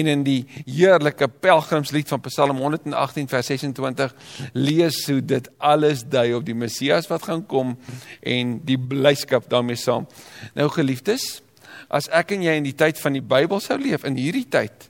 en 0.00 0.10
in 0.10 0.24
die 0.26 0.40
heerlike 0.66 1.30
pelgrimslied 1.40 2.10
van 2.10 2.22
Psalm 2.26 2.58
118 2.60 3.30
vers 3.30 3.52
26 3.52 4.14
lees 4.58 5.00
hoe 5.06 5.20
dit 5.22 5.48
alles 5.56 6.02
dui 6.02 6.32
op 6.36 6.44
die 6.44 6.58
Messias 6.58 7.08
wat 7.12 7.30
gaan 7.30 7.46
kom 7.46 7.76
en 8.20 8.58
die 8.66 8.78
blydskap 8.78 9.48
daarmee 9.50 9.78
saam. 9.80 10.10
Nou 10.58 10.68
geliefdes, 10.74 11.44
as 11.88 12.10
ek 12.10 12.34
en 12.36 12.44
jy 12.44 12.58
in 12.58 12.66
die 12.66 12.76
tyd 12.76 12.98
van 13.00 13.16
die 13.16 13.24
Bybel 13.24 13.62
sou 13.62 13.78
leef 13.80 14.04
in 14.04 14.18
hierdie 14.18 14.48
tyd 14.50 14.89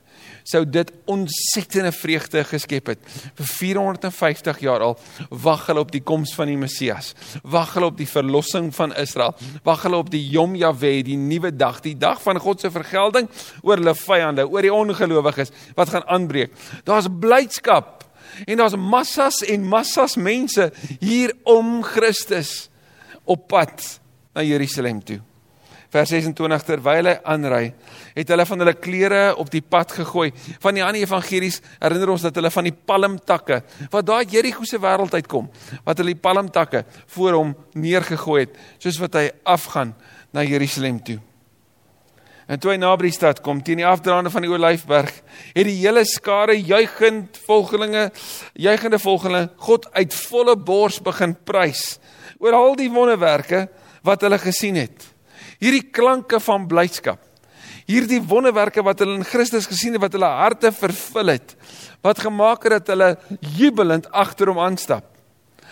sou 0.51 0.63
dit 0.67 0.91
ontsettende 1.11 1.91
vreugde 1.95 2.43
geskep 2.47 2.91
het. 2.91 3.05
Vir 3.39 3.47
450 3.47 4.59
jaar 4.65 4.83
al 4.85 4.97
wag 5.43 5.65
hulle 5.69 5.83
op 5.85 5.93
die 5.93 6.03
koms 6.03 6.33
van 6.37 6.51
die 6.51 6.59
Messias. 6.59 7.13
Wag 7.43 7.75
hulle 7.77 7.91
op 7.91 7.99
die 7.99 8.09
verlossing 8.09 8.71
van 8.75 8.95
Israel. 8.99 9.35
Wag 9.67 9.85
hulle 9.87 10.01
op 10.01 10.11
die 10.13 10.23
Yom 10.33 10.55
Yahweh, 10.59 11.01
die 11.07 11.17
nuwe 11.19 11.53
dag, 11.55 11.81
die 11.85 11.95
dag 11.99 12.21
van 12.23 12.39
God 12.41 12.63
se 12.63 12.71
vergelding 12.73 13.29
oor 13.63 13.79
hulle 13.79 13.95
vyande, 13.97 14.47
oor 14.49 14.65
die 14.65 14.73
ongelowiges 14.73 15.53
wat 15.77 15.95
gaan 15.95 16.07
aanbreek. 16.11 16.53
Daar's 16.87 17.09
blydskap 17.09 18.05
en 18.45 18.61
daar's 18.61 18.77
massas 18.79 19.41
en 19.47 19.67
massas 19.67 20.15
mense 20.15 20.71
hier 20.99 21.33
om 21.43 21.81
Christus 21.85 22.69
op 23.29 23.47
pad 23.51 23.83
na 24.35 24.43
Jerusalem 24.45 25.03
toe 25.05 25.21
vers 25.91 26.11
26 26.13 26.63
terwyl 26.67 27.09
hy 27.09 27.17
aanry, 27.27 27.65
het 28.15 28.29
hulle 28.31 28.45
van 28.47 28.63
hulle 28.63 28.75
klere 28.79 29.23
op 29.39 29.49
die 29.51 29.63
pad 29.63 29.93
gegooi. 30.01 30.29
Van 30.63 30.77
die 30.77 30.83
ander 30.83 31.01
evangelies 31.01 31.61
herinner 31.79 32.13
ons 32.13 32.25
dat 32.27 32.37
hulle 32.39 32.51
van 32.53 32.67
die 32.67 32.75
palmtakke 32.75 33.61
wat 33.93 34.07
daai 34.07 34.25
Jerigo 34.31 34.65
se 34.67 34.79
wêreld 34.81 35.15
uitkom, 35.17 35.49
wat 35.85 35.99
hulle 36.01 36.15
die 36.15 36.21
palmtakke 36.21 36.85
voor 37.15 37.39
hom 37.39 37.51
neergegooi 37.73 38.45
het, 38.45 38.55
soos 38.81 38.99
wat 39.01 39.19
hy 39.19 39.27
afgaan 39.43 39.93
na 40.35 40.45
Jerusalem 40.47 40.99
toe. 41.03 41.19
En 42.51 42.59
toe 42.59 42.73
hy 42.73 42.79
naby 42.81 43.07
die 43.07 43.15
stad 43.15 43.39
kom, 43.45 43.61
teen 43.63 43.79
die 43.79 43.87
afdraande 43.87 44.31
van 44.33 44.43
die 44.43 44.51
Olyfberg, 44.51 45.11
het 45.53 45.67
die 45.67 45.77
hele 45.77 46.03
skare 46.09 46.57
juigend 46.57 47.37
volgelinge, 47.45 48.09
juigende 48.59 48.99
volgelinge 48.99 49.53
God 49.67 49.87
uit 49.95 50.17
volle 50.27 50.57
bors 50.59 50.99
begin 51.03 51.37
prys 51.47 51.95
oor 52.41 52.57
al 52.57 52.75
die 52.75 52.89
wonderwerke 52.91 53.67
wat 54.03 54.25
hulle 54.25 54.41
gesien 54.41 54.79
het 54.81 55.11
hierdie 55.61 55.85
klanke 55.93 56.41
van 56.41 56.65
blydskap. 56.69 57.21
Hierdie 57.91 58.21
wonderwerke 58.23 58.83
wat 58.85 59.01
hulle 59.03 59.17
in 59.19 59.27
Christus 59.27 59.67
gesien 59.67 59.97
het 59.97 60.03
wat 60.03 60.13
hulle 60.15 60.29
harte 60.31 60.71
vervul 60.71 61.33
het, 61.33 61.55
wat 62.05 62.21
gemaak 62.23 62.63
het 62.63 62.77
dat 62.79 62.91
hulle 62.93 63.09
jubelend 63.57 64.07
agter 64.15 64.51
hom 64.51 64.61
aanstap. 64.63 65.09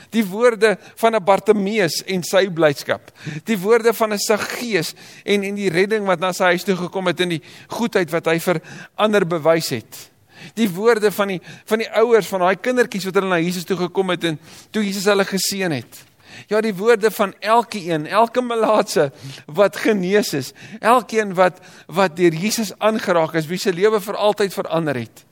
Die 0.10 0.26
woorde 0.26 0.78
van 0.98 1.16
'n 1.16 1.24
Bartimeus 1.24 2.04
en 2.04 2.24
sy 2.24 2.50
blydskap. 2.50 3.12
Die 3.46 3.58
woorde 3.58 3.94
van 3.94 4.14
'n 4.14 4.18
Saggeus 4.18 4.96
en 5.24 5.44
en 5.44 5.56
die 5.56 5.70
redding 5.70 6.06
wat 6.06 6.20
na 6.20 6.32
sy 6.34 6.44
huis 6.44 6.64
toe 6.64 6.76
gekom 6.76 7.08
het 7.08 7.20
in 7.20 7.30
die 7.30 7.44
goedheid 7.68 8.12
wat 8.12 8.26
hy 8.26 8.40
vir 8.40 8.62
ander 8.96 9.26
bewys 9.26 9.70
het. 9.70 10.12
Die 10.56 10.70
woorde 10.70 11.12
van 11.12 11.28
die 11.28 11.42
van 11.66 11.78
die 11.78 11.92
ouers 11.92 12.28
van 12.28 12.40
daai 12.40 12.56
kindertjies 12.56 13.06
wat 13.06 13.16
hulle 13.16 13.30
na 13.30 13.40
Jesus 13.40 13.64
toe 13.64 13.78
gekom 13.78 14.10
het 14.10 14.24
en 14.24 14.40
toe 14.72 14.84
Jesus 14.84 15.06
hulle 15.06 15.26
geseën 15.26 15.72
het. 15.72 16.09
Ja, 16.48 16.62
die 16.62 16.76
woorde 16.76 17.12
van 17.12 17.34
elke 17.40 17.80
een, 17.84 18.08
elke 18.08 18.42
melaatse 18.42 19.12
wat 19.46 19.78
genees 19.78 20.34
is, 20.34 20.54
elkeen 20.80 21.34
wat 21.34 21.60
wat 21.88 22.16
deur 22.16 22.34
Jesus 22.34 22.72
aangeraak 22.78 23.34
is, 23.34 23.50
wie 23.50 23.60
se 23.60 23.74
lewe 23.74 24.00
vir 24.02 24.16
altyd 24.16 24.54
verander 24.54 24.96
het. 24.96 25.26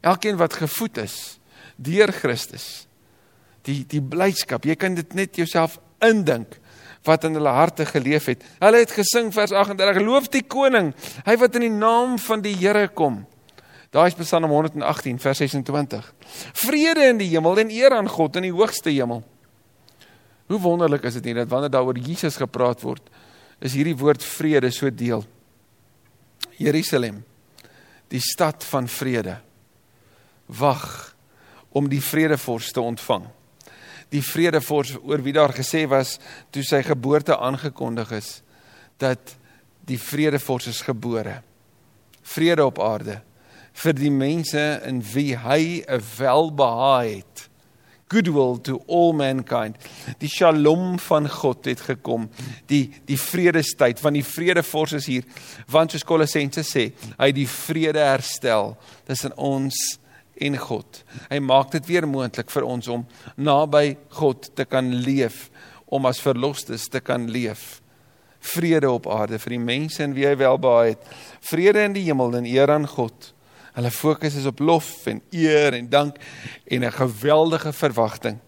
Elkeen 0.00 0.36
wat 0.36 0.54
gevoed 0.54 0.98
is 1.02 1.16
deur 1.76 2.12
Christus. 2.12 2.86
Die 3.66 3.84
die 3.88 4.00
blydskap, 4.00 4.64
jy 4.64 4.76
kan 4.78 4.94
dit 4.94 5.14
net 5.14 5.36
jouself 5.36 5.78
indink 6.04 6.60
wat 7.06 7.24
in 7.24 7.36
hulle 7.38 7.52
harte 7.54 7.86
geleef 7.86 8.26
het. 8.30 8.42
Hulle 8.58 8.82
het 8.82 8.90
gesing 8.90 9.32
vers 9.34 9.52
38: 9.52 10.02
Loof 10.02 10.28
die 10.34 10.42
koning, 10.42 10.92
hy 11.26 11.36
wat 11.38 11.54
in 11.58 11.68
die 11.68 11.74
naam 11.74 12.18
van 12.18 12.42
die 12.42 12.54
Here 12.56 12.88
kom. 12.88 13.24
Daai 13.94 14.08
is 14.10 14.16
Psalm 14.18 14.50
118 14.50 15.18
vers 15.22 15.38
26. 15.38 16.08
Vrede 16.52 17.06
in 17.12 17.20
die 17.22 17.30
hemel 17.30 17.62
en 17.62 17.70
eer 17.70 17.94
aan 17.96 18.08
God 18.10 18.36
in 18.36 18.48
die 18.48 18.54
hoogste 18.54 18.90
hemel. 18.90 19.22
Hoe 20.46 20.60
wonderlik 20.62 21.06
is 21.08 21.18
dit 21.18 21.24
nie 21.24 21.34
dat 21.34 21.50
wanneer 21.50 21.72
daaroor 21.74 21.98
Jesus 21.98 22.38
gepraat 22.38 22.82
word, 22.86 23.02
is 23.58 23.74
hierdie 23.74 23.96
woord 23.96 24.22
vrede 24.22 24.70
so 24.70 24.90
deel. 24.90 25.24
Jerusalem, 26.60 27.22
die 28.12 28.22
stad 28.22 28.64
van 28.64 28.88
vrede, 28.88 29.38
wag 30.46 31.16
om 31.76 31.88
die 31.90 32.02
vredevors 32.02 32.70
te 32.72 32.80
ontvang. 32.80 33.26
Die 34.14 34.22
vredevors 34.22 34.94
oor 35.02 35.22
wie 35.24 35.34
daar 35.34 35.52
gesê 35.56 35.82
was 35.90 36.16
toe 36.54 36.62
sy 36.64 36.84
geboorte 36.86 37.34
aangekondig 37.36 38.12
is 38.16 38.30
dat 39.02 39.34
die 39.86 39.98
vredevors 39.98 40.70
is 40.70 40.84
gebore. 40.86 41.40
Vrede 42.22 42.64
op 42.64 42.78
aarde 42.82 43.20
vir 43.76 43.96
die 43.96 44.12
mense 44.12 44.62
in 44.88 45.02
wie 45.12 45.36
hy 45.36 45.84
'n 45.84 46.02
welbehae 46.16 47.18
het 47.18 47.48
goodwill 48.08 48.56
to 48.62 48.80
all 48.86 49.12
mankind. 49.12 49.76
Die 50.22 50.30
shalom 50.30 50.98
van 51.02 51.28
God 51.30 51.66
het 51.66 51.82
gekom. 51.88 52.28
Die 52.70 52.90
die 53.08 53.18
vredestyd 53.20 54.00
van 54.02 54.16
die 54.18 54.24
vredeforses 54.24 55.08
hier. 55.10 55.26
Want 55.70 55.94
soos 55.94 56.06
Kolossense 56.06 56.64
sê, 56.66 56.90
hy 57.18 57.30
die 57.34 57.48
vrede 57.50 58.04
herstel 58.06 58.76
tussen 59.08 59.34
ons 59.36 59.76
en 60.36 60.58
God. 60.60 61.02
Hy 61.30 61.40
maak 61.40 61.72
dit 61.74 61.86
weer 61.88 62.06
moontlik 62.08 62.50
vir 62.52 62.66
ons 62.68 62.88
om 62.92 63.06
naby 63.36 63.96
God 64.18 64.50
te 64.56 64.66
kan 64.68 64.90
leef, 65.04 65.48
om 65.86 66.06
as 66.08 66.20
verlosters 66.22 66.88
te 66.92 67.00
kan 67.00 67.28
leef. 67.30 67.80
Vrede 68.46 68.90
op 68.92 69.08
aarde 69.10 69.40
vir 69.42 69.56
die 69.56 69.62
mense 69.62 70.02
en 70.04 70.14
wie 70.14 70.26
hy 70.28 70.36
welbehae 70.38 70.92
het. 70.92 71.08
Vrede 71.48 71.86
in 71.88 71.96
die 71.96 72.04
hemel 72.06 72.36
en 72.38 72.46
eer 72.46 72.70
aan 72.70 72.86
God. 72.90 73.32
Hulle 73.76 73.92
fokus 73.92 74.38
is 74.40 74.48
op 74.48 74.60
lof 74.64 75.06
en 75.06 75.20
eer 75.30 75.76
en 75.76 75.88
dank 75.88 76.16
en 76.64 76.84
'n 76.84 76.92
geweldige 76.92 77.72
verwagting. 77.72 78.38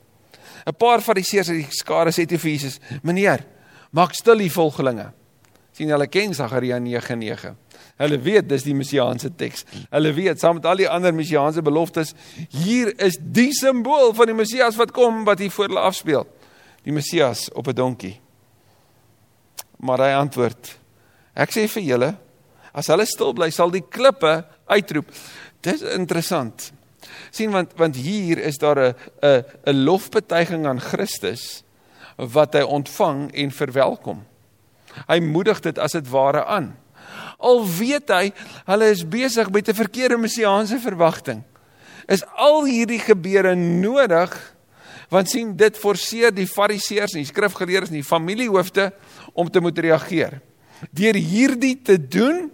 'n 0.66 0.76
Paar 0.76 1.00
fariseërs 1.00 1.48
uit 1.48 1.64
die 1.64 1.76
skare 1.76 2.10
sê 2.10 2.26
te 2.26 2.38
vir 2.38 2.50
Jesus: 2.50 2.78
"Meneer, 3.02 3.44
maak 3.90 4.14
stil 4.14 4.38
die 4.38 4.52
volgelinge." 4.52 5.12
sien 5.78 5.92
hulle 5.94 6.08
ken 6.10 6.34
Sagaria 6.34 6.78
9:9. 6.82 7.54
Hulle 7.98 8.18
weet 8.22 8.48
dis 8.48 8.64
die 8.66 8.74
messiaanse 8.74 9.30
teks. 9.38 9.64
Hulle 9.90 10.12
weet 10.14 10.40
saam 10.40 10.58
met 10.58 10.66
al 10.66 10.82
die 10.82 10.88
ander 10.90 11.14
messiaanse 11.14 11.62
beloftes, 11.62 12.14
hier 12.50 12.90
is 13.04 13.18
die 13.20 13.52
simbool 13.54 14.14
van 14.14 14.26
die 14.26 14.34
Messias 14.34 14.78
wat 14.78 14.90
kom 14.94 15.24
wat 15.24 15.38
hier 15.38 15.50
voor 15.54 15.70
hulle 15.70 15.84
afspeel. 15.86 16.26
Die 16.82 16.94
Messias 16.94 17.48
op 17.52 17.68
'n 17.68 17.74
donkie. 17.74 18.20
Maar 19.78 19.98
hy 19.98 20.12
antwoord: 20.18 20.78
"Ek 21.34 21.50
sê 21.50 21.68
vir 21.68 21.82
julle, 21.82 22.16
as 22.78 22.90
hulle 22.92 23.06
stil 23.08 23.34
bly, 23.34 23.50
sal 23.50 23.72
die 23.74 23.82
klippe 23.82 24.42
uitroep. 24.70 25.10
Dis 25.64 25.82
interessant. 25.82 26.72
sien 27.30 27.50
want 27.50 27.72
want 27.76 27.96
hier 27.96 28.38
is 28.38 28.58
daar 28.58 28.78
'n 28.78 28.94
'n 29.22 29.44
'n 29.66 29.84
lofbetuiging 29.84 30.66
aan 30.66 30.80
Christus 30.80 31.62
wat 32.16 32.54
hy 32.54 32.62
ontvang 32.62 33.32
en 33.34 33.50
verwelkom. 33.50 34.24
Hy 35.06 35.20
moedig 35.20 35.60
dit 35.60 35.78
as 35.78 35.92
dit 35.92 36.08
ware 36.10 36.44
aan. 36.44 36.76
Al 37.38 37.62
weet 37.62 38.08
hy 38.08 38.32
hulle 38.66 38.90
is 38.90 39.08
besig 39.08 39.50
met 39.50 39.68
'n 39.68 39.74
verkeerde 39.74 40.18
messiaanse 40.18 40.78
verwagting. 40.78 41.42
Is 42.08 42.24
al 42.36 42.64
hierdie 42.64 43.00
gebeure 43.00 43.54
nodig? 43.54 44.56
Want 45.08 45.30
sien 45.30 45.56
dit 45.56 45.78
forceer 45.78 46.34
die 46.34 46.46
fariseërs 46.46 47.12
en 47.12 47.22
die 47.22 47.32
skrifgeleerdes 47.32 47.88
en 47.88 48.00
die 48.00 48.04
familiehoofde 48.04 48.92
om 49.32 49.50
te 49.50 49.60
moet 49.60 49.78
reageer. 49.78 50.40
Deur 50.90 51.14
hierdie 51.14 51.82
te 51.82 51.96
doen, 52.08 52.50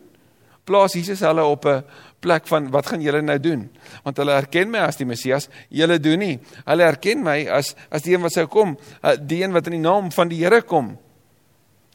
plaas 0.65 0.97
Jesus 0.97 1.21
hulle 1.21 1.45
op 1.45 1.67
'n 1.67 1.85
plek 2.21 2.47
van 2.47 2.71
wat 2.71 2.87
gaan 2.87 3.01
julle 3.01 3.21
nou 3.23 3.39
doen? 3.41 3.71
Want 4.03 4.17
hulle 4.17 4.33
erken 4.33 4.71
my 4.71 4.79
as 4.79 4.97
die 4.97 5.07
Messias, 5.07 5.49
julle 5.69 6.01
doen 6.01 6.19
nie. 6.19 6.39
Hulle 6.65 6.83
erken 6.83 7.23
my 7.23 7.47
as 7.49 7.75
as 7.91 8.03
die 8.03 8.15
een 8.15 8.23
wat 8.23 8.33
sou 8.33 8.47
kom, 8.47 8.79
eh, 9.03 9.17
die 9.21 9.43
een 9.43 9.53
wat 9.53 9.67
in 9.67 9.73
die 9.73 9.89
naam 9.89 10.13
van 10.13 10.29
die 10.29 10.45
Here 10.45 10.63
kom. 10.63 10.99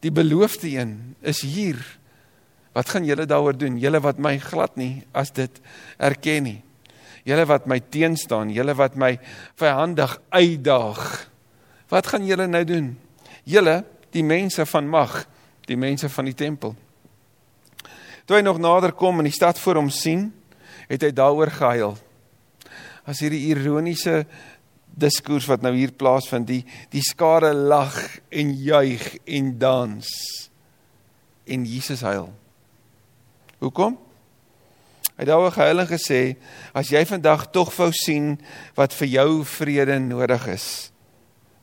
Die 0.02 0.12
beloofde 0.12 0.68
een 0.68 1.16
is 1.22 1.42
hier. 1.42 2.00
Wat 2.74 2.90
gaan 2.90 3.06
julle 3.06 3.26
daaroor 3.26 3.58
doen? 3.58 3.80
Julle 3.80 4.00
wat 4.00 4.20
my 4.20 4.38
glad 4.38 4.78
nie 4.78 5.04
as 5.12 5.32
dit 5.32 5.62
erken 5.98 6.44
nie. 6.44 6.62
Julle 7.24 7.46
wat 7.46 7.68
my 7.68 7.80
teenstaan, 7.80 8.50
julle 8.50 8.74
wat 8.76 8.96
my 8.96 9.20
vyandig 9.60 10.20
uitdaag. 10.30 11.30
Wat 11.90 12.08
gaan 12.08 12.26
julle 12.26 12.48
nou 12.48 12.64
doen? 12.64 12.98
Julle, 13.44 13.84
die 14.14 14.24
mense 14.24 14.66
van 14.66 14.88
mag, 14.90 15.26
die 15.66 15.78
mense 15.78 16.10
van 16.10 16.30
die 16.30 16.38
tempel. 16.38 16.76
Toe 18.30 18.38
hy 18.38 18.44
nog 18.46 18.60
nader 18.62 18.92
kom 18.94 19.18
en 19.18 19.26
die 19.26 19.34
stad 19.34 19.58
voor 19.58 19.80
hom 19.80 19.88
sien, 19.90 20.28
het 20.86 21.02
hy 21.02 21.10
daaroor 21.18 21.50
gehuil. 21.50 21.96
As 23.10 23.24
hierdie 23.24 23.48
ironiese 23.50 24.20
diskurs 24.86 25.48
wat 25.50 25.64
nou 25.66 25.72
hier 25.74 25.96
plaasvind, 25.98 26.46
die 26.46 26.62
die 26.94 27.02
skare 27.02 27.56
lag 27.58 27.98
en 28.30 28.52
juig 28.54 29.08
en 29.26 29.50
dans 29.58 30.12
en 31.50 31.66
Jesus 31.66 32.06
huil. 32.06 32.30
Hoekom? 33.66 33.98
Hy 33.98 35.26
het 35.26 35.32
daaroor 35.32 35.56
gehuil 35.58 35.82
en 35.82 35.90
gesê: 35.90 36.38
"As 36.70 36.94
jy 36.94 37.02
vandag 37.10 37.50
tog 37.50 37.74
wou 37.82 37.90
sien 37.92 38.36
wat 38.78 38.94
vir 38.94 39.08
jou 39.08 39.44
vrede 39.58 39.98
nodig 40.00 40.48
is, 40.54 40.92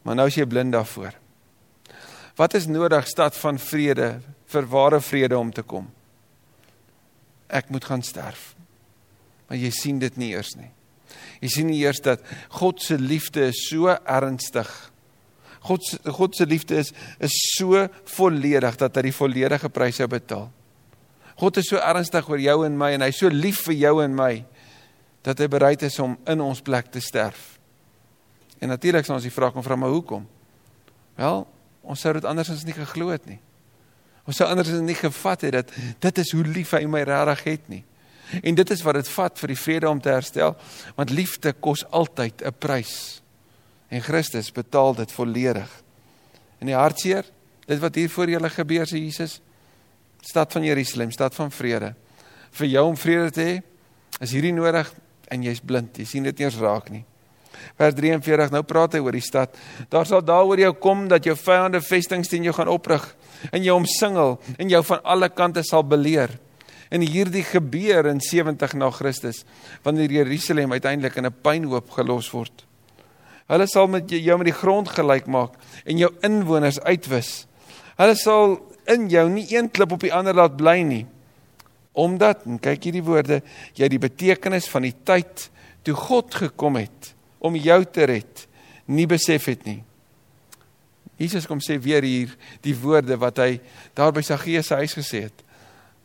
maar 0.03 0.19
nou 0.19 0.27
is 0.27 0.35
jy 0.35 0.45
blind 0.51 0.75
daarvoor. 0.75 1.15
Wat 2.35 2.55
is 2.55 2.67
nodig 2.67 3.07
stad 3.07 3.37
van 3.37 3.59
vrede 3.59 4.19
vir 4.47 4.67
ware 4.67 5.01
vrede 5.01 5.39
om 5.39 5.53
te 5.53 5.63
kom? 5.63 5.87
Ek 7.49 7.71
moet 7.71 7.85
gaan 7.85 8.03
sterf. 8.03 8.55
Maar 9.47 9.59
jy 9.59 9.71
sien 9.75 10.01
dit 10.03 10.17
nie 10.19 10.33
eers 10.35 10.55
nie. 10.59 10.71
Jy 11.41 11.51
sien 11.53 11.71
nie 11.71 11.81
eers 11.85 12.01
dat 12.03 12.23
God 12.59 12.83
se 12.83 12.99
liefde 12.99 13.49
is 13.53 13.67
so 13.69 13.93
ernstig. 13.93 14.71
God 15.67 15.85
se 15.85 15.99
God 16.15 16.37
se 16.37 16.47
liefde 16.47 16.79
is 16.83 16.93
is 17.23 17.35
so 17.57 17.87
volledig 18.17 18.79
dat 18.79 18.97
hy 18.97 19.09
die 19.09 19.17
volledige 19.17 19.71
prys 19.73 20.01
sou 20.01 20.09
betaal. 20.11 20.49
God 21.37 21.59
is 21.61 21.69
so 21.69 21.81
ernstig 21.83 22.29
oor 22.31 22.41
jou 22.41 22.63
en 22.67 22.79
my 22.79 22.95
en 22.97 23.05
hy 23.05 23.11
is 23.13 23.21
so 23.21 23.31
lief 23.33 23.67
vir 23.69 23.77
jou 23.83 23.99
en 24.05 24.15
my 24.17 24.33
dat 25.27 25.43
hy 25.43 25.49
bereid 25.51 25.83
is 25.83 25.99
om 26.03 26.15
in 26.31 26.43
ons 26.45 26.63
plek 26.65 26.89
te 26.95 27.03
sterf. 27.03 27.57
En 28.63 28.71
natuurlik 28.73 29.05
sal 29.05 29.19
ons 29.19 29.27
die 29.27 29.35
vraag 29.35 29.53
kom 29.53 29.65
vra 29.65 29.77
maar 29.77 29.93
hoekom? 29.93 30.23
Wel, 31.19 31.43
ons 31.83 32.01
sou 32.01 32.13
dit 32.17 32.29
andersins 32.29 32.65
nie 32.65 32.77
geglo 32.77 33.11
het 33.13 33.27
nie. 33.29 33.41
Ons 34.27 34.41
sou 34.41 34.49
andersins 34.49 34.83
nie 34.83 34.99
gevat 34.99 35.47
het 35.47 35.55
dat 35.55 35.75
dit 36.03 36.19
is 36.19 36.33
hoe 36.35 36.45
lief 36.45 36.75
hy 36.75 36.83
my 36.91 37.05
regtig 37.07 37.45
het 37.47 37.69
nie. 37.71 37.85
En 38.43 38.57
dit 38.59 38.71
is 38.75 38.83
wat 38.83 38.99
dit 38.99 39.09
vat 39.15 39.39
vir 39.39 39.53
die 39.53 39.59
vrede 39.61 39.89
om 39.89 40.01
te 40.03 40.11
herstel, 40.11 40.57
want 40.97 41.15
liefde 41.15 41.53
kos 41.53 41.85
altyd 41.95 42.43
'n 42.43 42.55
prys. 42.59 43.23
En 43.89 44.03
Christus 44.03 44.51
betaal 44.53 44.95
dit 44.95 45.13
volledig. 45.13 45.71
In 46.59 46.67
die 46.67 46.75
hartseer, 46.75 47.25
dit 47.67 47.79
wat 47.79 47.95
hier 47.95 48.11
voor 48.11 48.29
julle 48.29 48.51
gebeur, 48.51 48.87
sê 48.87 48.99
Jesus, 48.99 49.41
stad 50.21 50.53
van 50.53 50.65
Jerusalem, 50.65 51.11
stad 51.11 51.35
van 51.35 51.51
vrede. 51.51 51.95
Vir 52.51 52.67
jou 52.67 52.87
om 52.87 52.97
vrede 52.97 53.31
te 53.31 53.41
hê, 53.41 53.63
is 54.21 54.33
hierdie 54.33 54.53
nodig 54.53 54.93
en 55.29 55.43
jy's 55.43 55.61
blind. 55.61 55.97
Jy 55.97 56.05
sien 56.05 56.23
dit 56.23 56.39
nie 56.39 56.45
eens 56.45 56.59
raak 56.59 56.91
nie. 56.91 57.05
Vers 57.77 57.95
43, 57.95 58.51
nou 58.51 58.63
praat 58.63 58.93
hy 58.93 58.99
oor 58.99 59.13
die 59.13 59.25
stad. 59.25 59.57
Daar 59.89 60.07
sal 60.07 60.25
daaroor 60.25 60.59
jou 60.59 60.73
kom 60.73 61.09
dat 61.09 61.25
jou 61.25 61.37
vyande 61.37 61.81
vestings 61.81 62.29
teen 62.29 62.43
jou 62.43 62.55
gaan 62.57 62.69
oprig 62.69 63.17
en 63.51 63.63
jou 63.63 63.77
omsingel 63.77 64.37
en 64.57 64.69
jou 64.69 64.83
van 64.85 65.03
alle 65.03 65.29
kante 65.29 65.63
sal 65.63 65.85
beleer. 65.85 66.39
En 66.91 67.03
hierdie 67.03 67.45
gebeur 67.45 68.07
in 68.07 68.21
70 68.21 68.77
na 68.79 68.91
Christus 68.91 69.45
wanneer 69.83 70.11
Jerusalem 70.11 70.73
uiteindelik 70.73 71.17
in 71.17 71.27
'n 71.27 71.41
pynhoop 71.43 71.91
gelos 71.91 72.31
word. 72.31 72.65
Hulle 73.47 73.67
sal 73.67 73.87
met 73.87 74.11
jou 74.11 74.39
met 74.39 74.49
die 74.51 74.61
grond 74.61 74.89
gelyk 74.89 75.27
maak 75.27 75.55
en 75.85 75.99
jou 75.99 76.11
inwoners 76.27 76.81
uitwis. 76.81 77.47
Hulle 77.97 78.15
sal 78.15 78.59
in 78.91 79.09
jou 79.09 79.29
nie 79.31 79.47
een 79.51 79.71
klip 79.71 79.93
op 79.93 80.01
die 80.01 80.15
ander 80.15 80.35
laat 80.35 80.57
bly 80.57 80.81
nie. 80.83 81.07
Omdat, 81.97 82.45
en 82.45 82.59
kyk 82.59 82.85
hierdie 82.85 83.05
woorde, 83.05 83.41
jy 83.75 83.89
die 83.89 84.03
betekenis 84.03 84.69
van 84.69 84.83
die 84.83 84.95
tyd 85.05 85.49
toe 85.83 85.95
God 85.95 86.35
gekom 86.35 86.77
het 86.77 87.15
om 87.39 87.57
jou 87.57 87.79
te 87.85 88.05
red, 88.05 88.47
nie 88.87 89.07
besef 89.07 89.47
het 89.47 89.65
nie. 89.65 89.81
Jesus 91.17 91.47
kom 91.49 91.63
sê 91.65 91.79
weer 91.81 92.05
hier 92.05 92.33
die 92.65 92.75
woorde 92.77 93.17
wat 93.21 93.41
hy 93.41 93.57
daar 93.97 94.13
by 94.13 94.23
Saggeus 94.25 94.69
se 94.69 94.81
huis 94.83 94.97
gesê 94.97 95.27
het. 95.29 95.45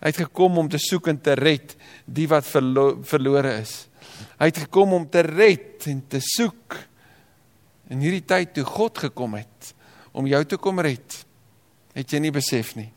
Hy 0.01 0.09
het 0.09 0.21
gekom 0.23 0.57
om 0.57 0.69
te 0.71 0.79
soek 0.81 1.11
en 1.11 1.19
te 1.21 1.35
red 1.37 1.75
die 2.07 2.27
wat 2.31 2.47
verlo 2.47 3.01
verlore 3.05 3.57
is. 3.59 3.75
Hy 4.39 4.47
het 4.49 4.63
gekom 4.65 4.95
om 4.97 5.05
te 5.11 5.21
red 5.27 5.85
en 5.91 5.99
te 6.09 6.21
soek. 6.23 6.79
In 7.91 8.01
hierdie 8.01 8.23
tyd 8.25 8.55
toe 8.55 8.65
God 8.65 9.03
gekom 9.09 9.35
het 9.37 9.75
om 10.15 10.27
jou 10.27 10.41
te 10.47 10.57
kom 10.59 10.81
red, 10.83 11.21
het 11.95 12.11
jy 12.11 12.19
nie 12.23 12.33
besef 12.35 12.73
nie. 12.75 12.89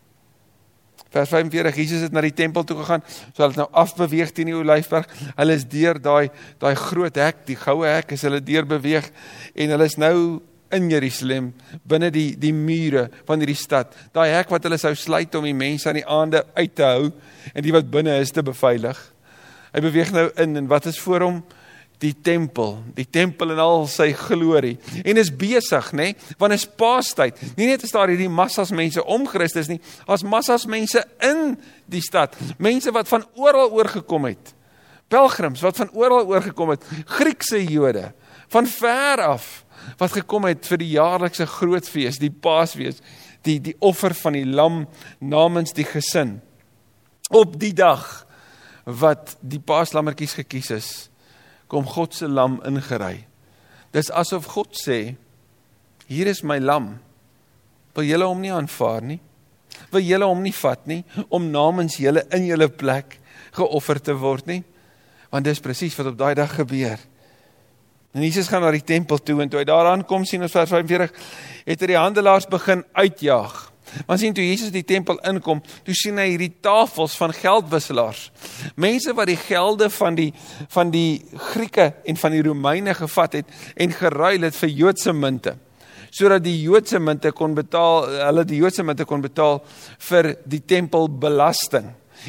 Vers 1.15 1.31
45 1.31 1.77
Jesus 1.79 2.03
het 2.03 2.15
na 2.15 2.25
die 2.25 2.35
tempel 2.35 2.65
toe 2.67 2.81
gegaan. 2.81 3.05
So 3.07 3.45
hulle 3.45 3.53
het 3.53 3.61
nou 3.61 3.69
afbeweeg 3.85 4.33
teen 4.35 4.51
die 4.51 4.57
Olyfberg. 4.57 5.07
Hulle 5.37 5.55
is 5.55 5.67
deur 5.71 6.01
daai 6.03 6.33
daai 6.63 6.75
groot 6.79 7.21
hek, 7.23 7.45
die 7.47 7.59
goue 7.59 7.87
hek, 7.87 8.17
is 8.17 8.25
hulle 8.27 8.43
deur 8.43 8.67
beweeg 8.67 9.07
en 9.55 9.75
hulle 9.77 9.87
is 9.91 9.99
nou 10.01 10.17
in 10.77 10.91
Jerusalem 10.91 11.51
binne 11.87 12.11
die 12.15 12.35
die 12.41 12.53
mure 12.55 13.09
van 13.29 13.43
hierdie 13.43 13.59
stad. 13.59 13.95
Daai 14.15 14.31
hek 14.35 14.53
wat 14.53 14.65
hulle 14.67 14.79
sou 14.81 14.95
sluit 14.99 15.35
om 15.39 15.47
die 15.47 15.57
mense 15.57 15.89
aan 15.91 16.01
die 16.01 16.07
aande 16.07 16.45
uit 16.57 16.75
te 16.77 16.87
hou 16.87 17.11
en 17.53 17.65
die 17.65 17.75
wat 17.75 17.91
binne 17.91 18.17
is 18.23 18.35
te 18.35 18.45
beveilig. 18.45 18.99
Hy 19.75 19.83
beweeg 19.83 20.13
nou 20.15 20.29
in 20.43 20.57
en 20.61 20.71
wat 20.71 20.87
is 20.91 21.01
voor 21.03 21.27
hom? 21.27 21.45
Die 22.03 22.13
tempel, 22.27 22.77
die 22.97 23.07
tempel 23.07 23.55
in 23.55 23.61
al 23.63 23.87
sy 23.89 24.11
glorie. 24.19 24.75
En 25.07 25.19
is 25.19 25.31
besig, 25.31 25.93
nê? 25.95 26.11
Nee? 26.11 26.35
Want 26.41 26.57
is 26.57 26.67
Paastyd. 26.67 27.39
Nie 27.57 27.71
net 27.71 27.87
is 27.87 27.95
daar 27.95 28.11
hierdie 28.13 28.29
massas 28.29 28.75
mense 28.75 29.03
om 29.03 29.25
Christus 29.31 29.71
nie, 29.71 29.79
as 30.11 30.27
massas 30.27 30.67
mense 30.69 31.01
in 31.25 31.55
die 31.91 32.03
stad. 32.05 32.35
Mense 32.59 32.93
wat 32.95 33.09
van 33.09 33.25
oral 33.39 33.73
oorgekom 33.73 34.29
het. 34.29 34.53
Pelgrims 35.09 35.63
wat 35.65 35.79
van 35.79 35.91
oral 35.95 36.27
oorgekom 36.29 36.75
het. 36.75 36.85
Griekse 37.17 37.63
Jode 37.63 38.11
van 38.55 38.67
ver 38.67 39.23
af 39.23 39.64
wat 40.01 40.17
gekom 40.17 40.47
het 40.49 40.67
vir 40.67 40.81
die 40.81 40.93
jaarlikse 40.95 41.47
groot 41.47 41.89
fees, 41.89 42.21
die 42.23 42.33
Paasfees, 42.33 43.01
die 43.45 43.59
die 43.61 43.77
offer 43.85 44.15
van 44.17 44.37
die 44.37 44.47
lam 44.47 44.85
namens 45.21 45.75
die 45.77 45.87
gesin. 45.89 46.39
Op 47.35 47.59
die 47.61 47.73
dag 47.77 48.25
wat 48.85 49.37
die 49.41 49.61
paaslammetjies 49.61 50.37
gekies 50.43 50.71
is, 50.75 50.89
kom 51.69 51.87
God 51.89 52.15
se 52.15 52.29
lam 52.29 52.59
ingery. 52.69 53.25
Dis 53.95 54.11
asof 54.13 54.51
God 54.53 54.75
sê, 54.77 55.17
hier 56.09 56.29
is 56.29 56.43
my 56.45 56.59
lam. 56.61 56.95
Wil 57.97 58.11
julle 58.11 58.29
hom 58.29 58.43
nie 58.43 58.53
aanvaar 58.53 59.05
nie? 59.07 59.21
Wil 59.93 60.05
julle 60.05 60.29
hom 60.29 60.43
nie 60.45 60.55
vat 60.55 60.85
nie 60.91 61.01
om 61.33 61.49
namens 61.53 61.97
julle 62.03 62.25
in 62.35 62.47
julle 62.49 62.69
plek 62.69 63.19
geoffer 63.57 64.01
te 64.03 64.17
word 64.19 64.51
nie? 64.51 64.63
Want 65.33 65.49
dis 65.49 65.63
presies 65.63 65.97
wat 65.99 66.13
op 66.13 66.19
daai 66.19 66.35
dag 66.39 66.53
gebeur. 66.59 67.01
En 68.15 68.23
Jesus 68.23 68.47
gaan 68.47 68.63
na 68.63 68.71
die 68.71 68.85
tempel 68.87 69.19
toe 69.19 69.41
en 69.43 69.51
toe 69.51 69.59
hy 69.59 69.67
daar 69.67 69.91
aankom 69.91 70.23
sien 70.25 70.43
ons 70.47 70.53
vers 70.55 70.71
45 70.71 71.15
het 71.67 71.81
hy 71.81 71.89
die 71.91 71.99
handelaars 71.99 72.47
begin 72.47 72.85
uitjaag. 72.95 73.57
Want 74.07 74.21
sien 74.23 74.35
toe 74.35 74.45
Jesus 74.47 74.71
die 74.75 74.85
tempel 74.87 75.19
inkom, 75.27 75.61
toe 75.87 75.95
sien 75.99 76.19
hy 76.19 76.29
hierdie 76.33 76.53
tafels 76.63 77.17
van 77.19 77.35
geldwisselaars. 77.35 78.29
Mense 78.81 79.13
wat 79.19 79.29
die 79.31 79.39
gelde 79.39 79.91
van 79.93 80.19
die 80.19 80.31
van 80.73 80.95
die 80.95 81.25
Grieke 81.51 81.91
en 82.07 82.19
van 82.21 82.35
die 82.35 82.43
Romeine 82.47 82.95
gevat 82.95 83.41
het 83.41 83.53
en 83.75 83.95
geruil 83.99 84.47
het 84.47 84.63
vir 84.63 84.75
Joodse 84.85 85.15
munte 85.15 85.59
sodat 86.15 86.45
die 86.45 86.61
Joodse 86.63 87.01
munte 87.03 87.33
kon 87.35 87.57
betaal, 87.57 88.05
hulle 88.29 88.45
die 88.47 88.61
Joodse 88.61 88.85
munte 88.87 89.03
kon 89.03 89.19
betaal 89.25 89.57
vir 90.07 90.29
die 90.47 90.61
tempelbelasting. 90.63 91.89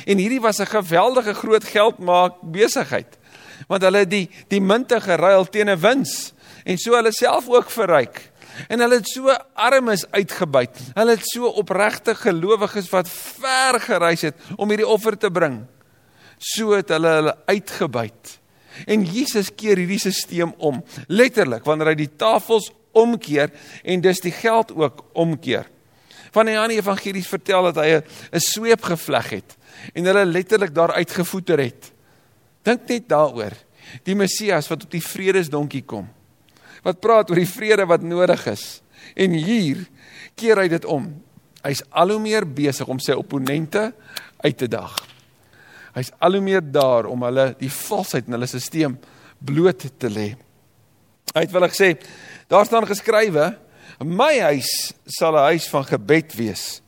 En 0.09 0.17
hierdie 0.17 0.41
was 0.41 0.57
'n 0.59 0.65
geweldige 0.65 1.35
groot 1.37 1.63
geldmaak 1.63 2.41
besigheid 2.41 3.19
want 3.67 3.83
hulle 3.83 4.03
het 4.03 4.09
die 4.09 4.29
die 4.51 4.61
munte 4.61 5.01
geruil 5.01 5.45
teen 5.49 5.69
'n 5.69 5.79
wins 5.79 6.33
en 6.65 6.77
so 6.77 6.95
hulle 6.95 7.11
self 7.11 7.49
ook 7.49 7.69
verryk. 7.69 8.31
En 8.67 8.79
hulle 8.79 8.95
het 8.95 9.07
so 9.07 9.33
armes 9.53 10.05
uitgebuit. 10.11 10.77
Hulle 10.93 11.11
het 11.17 11.27
so 11.27 11.49
opregte 11.59 12.15
gelowiges 12.15 12.89
wat 12.89 13.09
ver 13.09 13.79
gereis 13.79 14.21
het 14.21 14.35
om 14.55 14.69
hierdie 14.69 14.87
offer 14.87 15.17
te 15.17 15.31
bring. 15.31 15.65
So 16.37 16.75
het 16.75 16.89
hulle 16.89 17.07
hulle 17.19 17.35
uitgebuit. 17.45 18.39
En 18.85 19.05
Jesus 19.07 19.51
keer 19.55 19.79
hierdie 19.79 19.99
stelsel 19.99 20.51
om, 20.57 20.83
letterlik 21.07 21.63
wanneer 21.63 21.93
hy 21.93 21.95
die 21.95 22.11
tafels 22.19 22.71
omkeer 22.95 23.51
en 23.83 24.03
dis 24.03 24.21
die 24.23 24.33
geld 24.35 24.73
ook 24.75 25.05
omkeer. 25.13 25.67
Van 26.35 26.49
die 26.49 26.57
ander 26.59 26.75
evangelies 26.75 27.31
vertel 27.31 27.71
dat 27.71 27.79
hy 27.83 28.01
'n 28.01 28.39
sweep 28.39 28.83
gevleg 28.83 29.29
het 29.29 29.57
en 29.93 30.05
hulle 30.05 30.25
letterlik 30.25 30.73
daar 30.75 30.93
uitgevoer 30.93 31.59
het. 31.59 31.94
Dink 32.65 32.87
net 32.89 33.07
daaroor. 33.09 33.53
Die 34.03 34.17
Messias 34.17 34.69
wat 34.71 34.87
op 34.87 34.91
die 34.91 35.03
vredesdonkie 35.03 35.83
kom. 35.85 36.07
Wat 36.85 37.01
praat 37.01 37.29
oor 37.29 37.39
die 37.39 37.49
vrede 37.49 37.85
wat 37.89 38.05
nodig 38.05 38.47
is. 38.51 38.81
En 39.15 39.35
hier 39.37 39.85
keer 40.35 40.63
hy 40.63 40.67
dit 40.71 40.85
om. 40.89 41.07
Hy's 41.65 41.83
al 41.89 42.13
hoe 42.13 42.21
meer 42.21 42.45
besig 42.45 42.87
om 42.89 42.99
sy 43.01 43.15
opponente 43.17 43.91
uit 44.43 44.57
te 44.57 44.69
daag. 44.69 44.97
Hy's 45.95 46.11
al 46.19 46.37
hoe 46.37 46.43
meer 46.43 46.61
daar 46.61 47.07
om 47.09 47.23
hulle 47.25 47.53
die 47.59 47.71
valsheid 47.71 48.27
in 48.27 48.35
hulle 48.37 48.49
stelsel 48.49 48.97
bloot 49.45 49.85
te 49.99 50.09
lê. 50.09 50.33
Hy 51.35 51.43
het 51.43 51.53
wel 51.53 51.67
gesê, 51.67 51.89
daar 52.51 52.65
staan 52.67 52.87
geskrywe, 52.87 53.49
my 54.03 54.33
huis 54.51 54.93
sal 55.05 55.35
'n 55.35 55.51
huis 55.51 55.67
van 55.69 55.83
gebed 55.83 56.35
wees, 56.35 56.81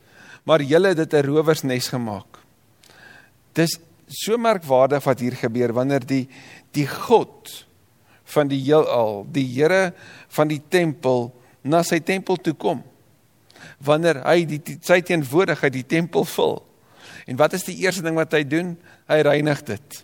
maar 0.44 0.60
julle 0.60 0.88
het 0.88 0.96
dit 0.96 1.14
'n 1.14 1.26
rowersnes 1.26 1.88
gemaak. 1.88 2.38
Dis 3.54 3.78
so 4.08 4.38
merkwaardig 4.40 5.04
wat 5.04 5.20
hier 5.20 5.36
gebeur 5.36 5.72
wanneer 5.76 6.04
die 6.06 6.26
die 6.76 6.86
God 6.86 7.66
van 8.34 8.48
die 8.50 8.60
heelal, 8.60 9.24
die 9.32 9.46
Here 9.46 9.92
van 10.36 10.50
die 10.50 10.60
tempel 10.60 11.30
na 11.64 11.82
sy 11.86 12.00
tempel 12.04 12.36
toe 12.36 12.54
kom. 12.54 12.82
Wanneer 13.84 14.22
hy 14.26 14.44
die, 14.48 14.60
die 14.62 14.76
sy 14.84 15.00
teenwoordigheid 15.04 15.74
die 15.74 15.86
tempel 15.88 16.26
vul. 16.28 16.58
En 17.28 17.38
wat 17.40 17.56
is 17.56 17.66
die 17.66 17.78
eerste 17.82 18.04
ding 18.04 18.16
wat 18.18 18.36
hy 18.36 18.44
doen? 18.48 18.76
Hy 19.08 19.20
reinig 19.26 19.64
dit. 19.68 20.00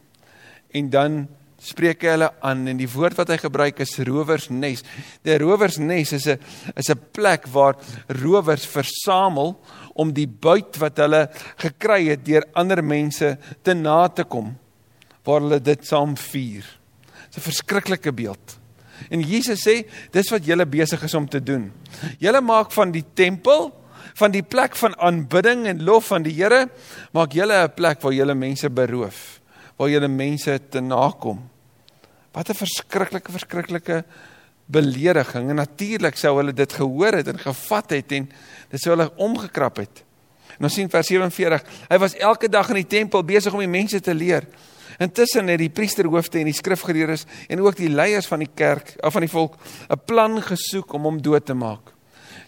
En 0.74 0.90
dan 0.92 1.24
spreek 1.64 2.02
hy 2.04 2.14
hulle 2.16 2.28
aan 2.44 2.66
en 2.68 2.80
die 2.80 2.88
woord 2.90 3.16
wat 3.16 3.30
hy 3.32 3.38
gebruik 3.40 3.80
is 3.84 3.94
rowersnes. 4.04 4.82
Die 5.24 5.36
rowersnes 5.40 6.12
is 6.12 6.26
'n 6.28 6.38
is 6.76 6.90
'n 6.90 7.00
plek 7.12 7.46
waar 7.48 7.76
rowers 8.08 8.66
versamel 8.66 9.56
om 9.94 10.12
die 10.12 10.26
buit 10.26 10.76
wat 10.82 10.98
hulle 10.98 11.28
gekry 11.62 12.08
het 12.10 12.24
deur 12.26 12.44
ander 12.54 12.82
mense 12.84 13.36
te 13.62 13.74
na 13.74 14.08
te 14.08 14.24
kom. 14.24 14.56
waar 15.24 15.40
hulle 15.40 15.56
dit 15.56 15.86
saam 15.88 16.16
vier. 16.20 16.64
Dis 17.32 17.38
'n 17.38 17.48
verskriklike 17.48 18.12
beeld. 18.12 18.58
En 19.10 19.20
Jesus 19.20 19.66
sê, 19.66 19.86
dis 20.10 20.30
wat 20.30 20.44
julle 20.44 20.66
besig 20.66 21.02
is 21.02 21.14
om 21.14 21.28
te 21.28 21.42
doen. 21.42 21.72
Julle 22.18 22.40
maak 22.40 22.72
van 22.72 22.92
die 22.92 23.04
tempel, 23.14 23.72
van 24.14 24.30
die 24.30 24.42
plek 24.42 24.76
van 24.76 24.94
aanbidding 24.98 25.66
en 25.66 25.82
lof 25.82 26.06
van 26.12 26.22
die 26.22 26.34
Here, 26.34 26.68
maak 27.12 27.32
julle 27.32 27.64
'n 27.64 27.74
plek 27.74 28.00
waar 28.00 28.12
julle 28.12 28.34
mense 28.34 28.70
beroof, 28.70 29.40
waar 29.76 29.88
julle 29.88 30.08
mense 30.08 30.60
te 30.70 30.80
nakom. 30.80 31.50
Wat 32.32 32.50
'n 32.50 32.54
verskriklike 32.54 33.32
verskriklike 33.32 34.04
belediging. 34.66 35.48
En 35.50 35.60
natuurlik 35.60 36.16
sou 36.16 36.36
hulle 36.38 36.52
dit 36.52 36.72
gehoor 36.72 37.20
het 37.20 37.28
en 37.28 37.38
gevat 37.38 37.90
het 37.90 38.12
en 38.12 38.28
dit 38.70 38.80
sou 38.80 38.94
hulle 38.96 39.10
omgekrap 39.16 39.82
het. 39.82 40.04
En 40.58 40.68
ons 40.68 40.74
sien 40.74 40.90
vers 40.90 41.08
47, 41.10 41.64
hy 41.90 41.98
was 41.98 42.14
elke 42.22 42.48
dag 42.48 42.70
in 42.70 42.82
die 42.82 42.90
tempel 42.98 43.24
besig 43.26 43.54
om 43.54 43.62
die 43.62 43.70
mense 43.70 44.00
te 44.00 44.14
leer. 44.14 44.46
Intussen 45.02 45.50
het 45.50 45.58
die 45.58 45.72
priesterhoofde 45.74 46.38
en 46.38 46.50
die 46.50 46.54
skrifgeleerdes 46.54 47.24
en 47.50 47.64
ook 47.64 47.80
die 47.80 47.90
leiers 47.90 48.28
van 48.30 48.44
die 48.44 48.50
kerk 48.54 48.94
of 49.02 49.16
van 49.16 49.26
die 49.26 49.32
volk 49.32 49.56
'n 49.90 49.98
plan 50.06 50.42
gesoek 50.42 50.92
om 50.92 51.02
hom 51.02 51.22
dood 51.22 51.46
te 51.46 51.54
maak. 51.54 51.92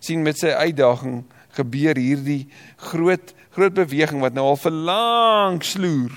sien 0.01 0.23
met 0.23 0.39
sy 0.39 0.49
uitdaging 0.49 1.25
gebeur 1.51 1.97
hierdie 1.97 2.49
groot 2.77 3.35
groot 3.51 3.75
beweging 3.75 4.21
wat 4.21 4.35
nou 4.35 4.45
al 4.45 4.57
vir 4.57 4.71
lank 4.71 5.63
sloer. 5.63 6.13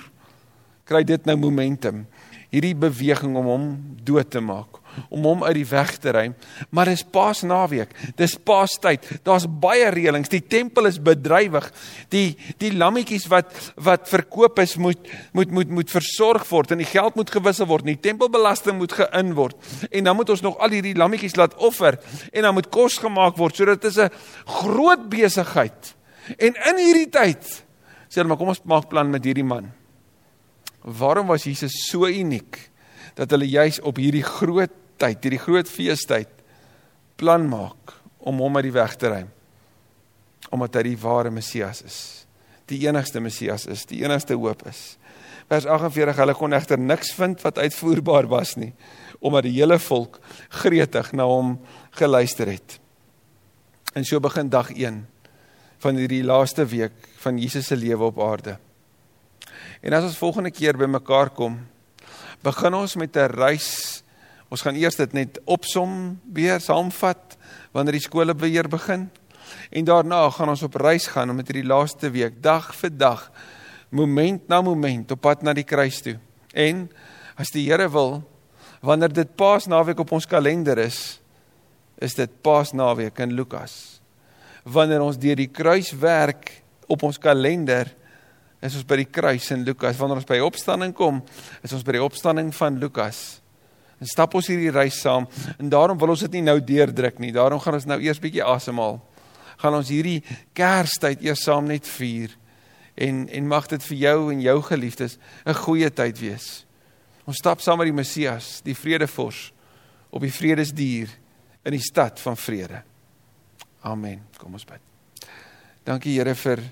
Kry 0.84 1.02
dit 1.04 1.24
nou 1.24 1.36
momentum. 1.36 2.06
Hierdie 2.50 2.74
beweging 2.74 3.36
om 3.36 3.46
hom 3.46 3.96
dood 4.04 4.30
te 4.30 4.40
maak 4.40 4.79
om 5.08 5.24
hom 5.24 5.44
uit 5.44 5.54
die 5.60 5.66
weg 5.66 5.92
te 6.02 6.12
ruim. 6.14 6.34
Maar 6.70 6.90
dis 6.92 7.02
Paasnaweek. 7.02 7.92
Dis 8.18 8.36
Paastyd. 8.36 9.06
Daar's 9.26 9.46
baie 9.48 9.88
reëlings. 9.92 10.30
Die 10.32 10.42
tempel 10.42 10.88
is 10.90 11.00
bedrywig. 11.02 11.70
Die 12.12 12.36
die 12.60 12.72
lammetjies 12.76 13.26
wat 13.32 13.52
wat 13.80 14.08
verkoop 14.10 14.60
is 14.62 14.76
moet 14.76 15.10
moet 15.36 15.50
moet 15.50 15.72
moet 15.80 15.90
versorg 15.90 16.46
word 16.50 16.74
en 16.74 16.82
die 16.82 16.90
geld 16.90 17.18
moet 17.18 17.32
gewissel 17.32 17.68
word. 17.70 17.88
Die 17.88 17.98
tempelbelasting 18.00 18.78
moet 18.78 18.94
geïn 18.98 19.34
word. 19.38 19.56
En 19.90 20.04
dan 20.04 20.16
moet 20.18 20.30
ons 20.36 20.44
nog 20.46 20.58
al 20.58 20.76
hierdie 20.78 20.96
lammetjies 20.98 21.38
laat 21.40 21.56
offer 21.56 21.98
en 22.32 22.46
dan 22.46 22.56
moet 22.56 22.70
kos 22.70 22.98
gemaak 23.02 23.38
word 23.40 23.56
sodat 23.56 23.82
dit 23.82 23.90
is 23.90 23.98
'n 23.98 24.10
groot 24.46 25.08
besigheid. 25.08 25.94
En 26.38 26.54
in 26.54 26.76
hierdie 26.76 27.10
tyd 27.10 27.44
sê 28.10 28.18
hulle 28.18 28.28
maar 28.28 28.36
kom 28.36 28.48
ons 28.48 28.64
maak 28.64 28.88
plan 28.88 29.10
met 29.10 29.24
hierdie 29.24 29.44
man. 29.44 29.72
Waarom 30.82 31.26
was 31.26 31.44
Jesus 31.44 31.86
so 31.90 32.06
uniek? 32.06 32.70
dat 33.20 33.30
hulle 33.34 33.48
juis 33.48 33.80
op 33.86 33.98
hierdie 34.00 34.24
groot 34.24 34.72
tyd, 35.00 35.22
hierdie 35.24 35.42
groot 35.42 35.68
feestyd 35.68 36.30
plan 37.20 37.44
maak 37.48 37.96
om 38.24 38.40
hom 38.40 38.56
uit 38.60 38.68
die 38.68 38.76
weg 38.76 38.96
te 39.00 39.10
ruim. 39.12 39.28
Omdat 40.50 40.80
hy 40.80 40.86
die 40.90 41.00
ware 41.00 41.32
Messias 41.32 41.82
is. 41.86 41.98
Die 42.70 42.82
enigste 42.86 43.20
Messias 43.20 43.66
is, 43.70 43.84
die 43.88 44.02
enigste 44.04 44.36
hoop 44.38 44.62
is. 44.68 44.94
Vers 45.50 45.66
48, 45.66 46.20
hulle 46.22 46.36
kon 46.38 46.54
egter 46.54 46.78
niks 46.78 47.10
vind 47.16 47.40
wat 47.42 47.58
uitvoerbaar 47.58 48.28
was 48.30 48.54
nie, 48.60 48.70
omdat 49.18 49.48
die 49.48 49.56
hele 49.56 49.80
volk 49.82 50.20
gretig 50.62 51.10
na 51.18 51.26
hom 51.26 51.56
geluister 51.98 52.52
het. 52.52 52.78
En 53.98 54.06
so 54.06 54.22
begin 54.22 54.52
dag 54.52 54.70
1 54.70 55.02
van 55.82 55.98
hierdie 55.98 56.22
laaste 56.22 56.64
week 56.70 56.94
van 57.24 57.40
Jesus 57.40 57.66
se 57.66 57.76
lewe 57.76 58.12
op 58.12 58.20
aarde. 58.22 58.58
En 59.82 59.96
as 59.96 60.06
ons 60.06 60.20
volgende 60.20 60.52
keer 60.52 60.78
bymekaar 60.78 61.32
kom, 61.34 61.58
begin 62.44 62.74
ons 62.74 62.96
met 62.96 63.16
'n 63.16 63.32
reis. 63.34 63.99
Ons 64.50 64.64
gaan 64.66 64.74
eers 64.74 64.98
dit 64.98 65.12
net 65.14 65.38
opsom 65.46 66.18
weer 66.34 66.58
saamvat 66.62 67.36
wanneer 67.74 68.00
die 68.00 68.02
skole 68.02 68.34
weer 68.34 68.66
begin. 68.68 69.06
En 69.70 69.86
daarna 69.86 70.24
gaan 70.34 70.50
ons 70.50 70.64
op 70.66 70.78
reis 70.82 71.06
gaan 71.10 71.30
om 71.30 71.38
met 71.38 71.48
hierdie 71.50 71.68
laaste 71.68 72.10
week 72.10 72.42
dag 72.42 72.72
vir 72.74 72.90
dag 72.90 73.28
moment 73.90 74.48
na 74.50 74.60
moment 74.62 75.10
op 75.14 75.22
pad 75.22 75.42
na 75.46 75.54
die 75.54 75.66
kruis 75.66 76.00
toe. 76.02 76.16
En 76.54 76.88
as 77.38 77.50
die 77.54 77.68
Here 77.68 77.88
wil, 77.90 78.20
wanneer 78.82 79.12
dit 79.14 79.36
Paasnaweek 79.38 80.02
op 80.02 80.12
ons 80.18 80.26
kalender 80.26 80.78
is, 80.82 81.20
is 82.00 82.16
dit 82.18 82.30
Paasnaweek 82.42 83.18
in 83.22 83.34
Lukas. 83.38 84.00
Wanneer 84.64 85.02
ons 85.04 85.18
deur 85.20 85.38
die 85.38 85.50
kruis 85.50 85.92
werk 85.98 86.52
op 86.90 87.04
ons 87.06 87.18
kalender, 87.22 87.90
is 88.60 88.74
ons 88.76 88.86
by 88.86 88.98
die 89.00 89.08
kruis 89.08 89.46
in 89.54 89.64
Lukas. 89.64 89.98
Wanneer 90.00 90.20
ons 90.20 90.28
by 90.28 90.40
opstanding 90.44 90.94
kom, 90.96 91.22
is 91.64 91.72
ons 91.76 91.86
by 91.86 91.96
die 91.96 92.04
opstanding 92.04 92.50
van 92.56 92.80
Lukas. 92.82 93.40
En 94.00 94.08
stap 94.08 94.34
ons 94.34 94.48
hierdie 94.48 94.72
reis 94.72 94.96
saam 95.00 95.26
en 95.58 95.68
daarom 95.72 95.98
wil 96.00 96.14
ons 96.14 96.24
dit 96.24 96.38
nie 96.38 96.46
nou 96.48 96.56
deurdruk 96.64 97.18
nie. 97.20 97.34
Daarom 97.36 97.60
gaan 97.60 97.76
ons 97.76 97.88
nou 97.88 98.00
eers 98.00 98.20
bietjie 98.22 98.44
asemhaal. 98.44 98.96
Gaan 99.60 99.76
ons 99.76 99.92
hierdie 99.92 100.22
Kerstyd 100.56 101.20
eers 101.26 101.44
saam 101.44 101.68
net 101.68 101.88
vier 101.98 102.32
en 103.00 103.26
en 103.28 103.48
mag 103.48 103.68
dit 103.68 103.84
vir 103.90 103.98
jou 104.06 104.18
en 104.32 104.40
jou 104.40 104.58
geliefdes 104.62 105.18
'n 105.46 105.54
goeie 105.54 105.90
tyd 105.90 106.18
wees. 106.18 106.66
Ons 107.26 107.36
stap 107.36 107.60
saam 107.60 107.78
met 107.78 107.86
die 107.86 107.92
Messias, 107.92 108.60
die 108.64 108.74
vredevors 108.74 109.52
op 110.10 110.22
die 110.22 110.32
vredesdier 110.32 111.08
in 111.64 111.72
die 111.72 111.84
stad 111.84 112.20
van 112.20 112.36
vrede. 112.36 112.82
Amen. 113.82 114.22
Kom 114.38 114.52
ons 114.52 114.64
bid. 114.64 114.80
Dankie 115.84 116.18
Here 116.18 116.34
vir 116.34 116.62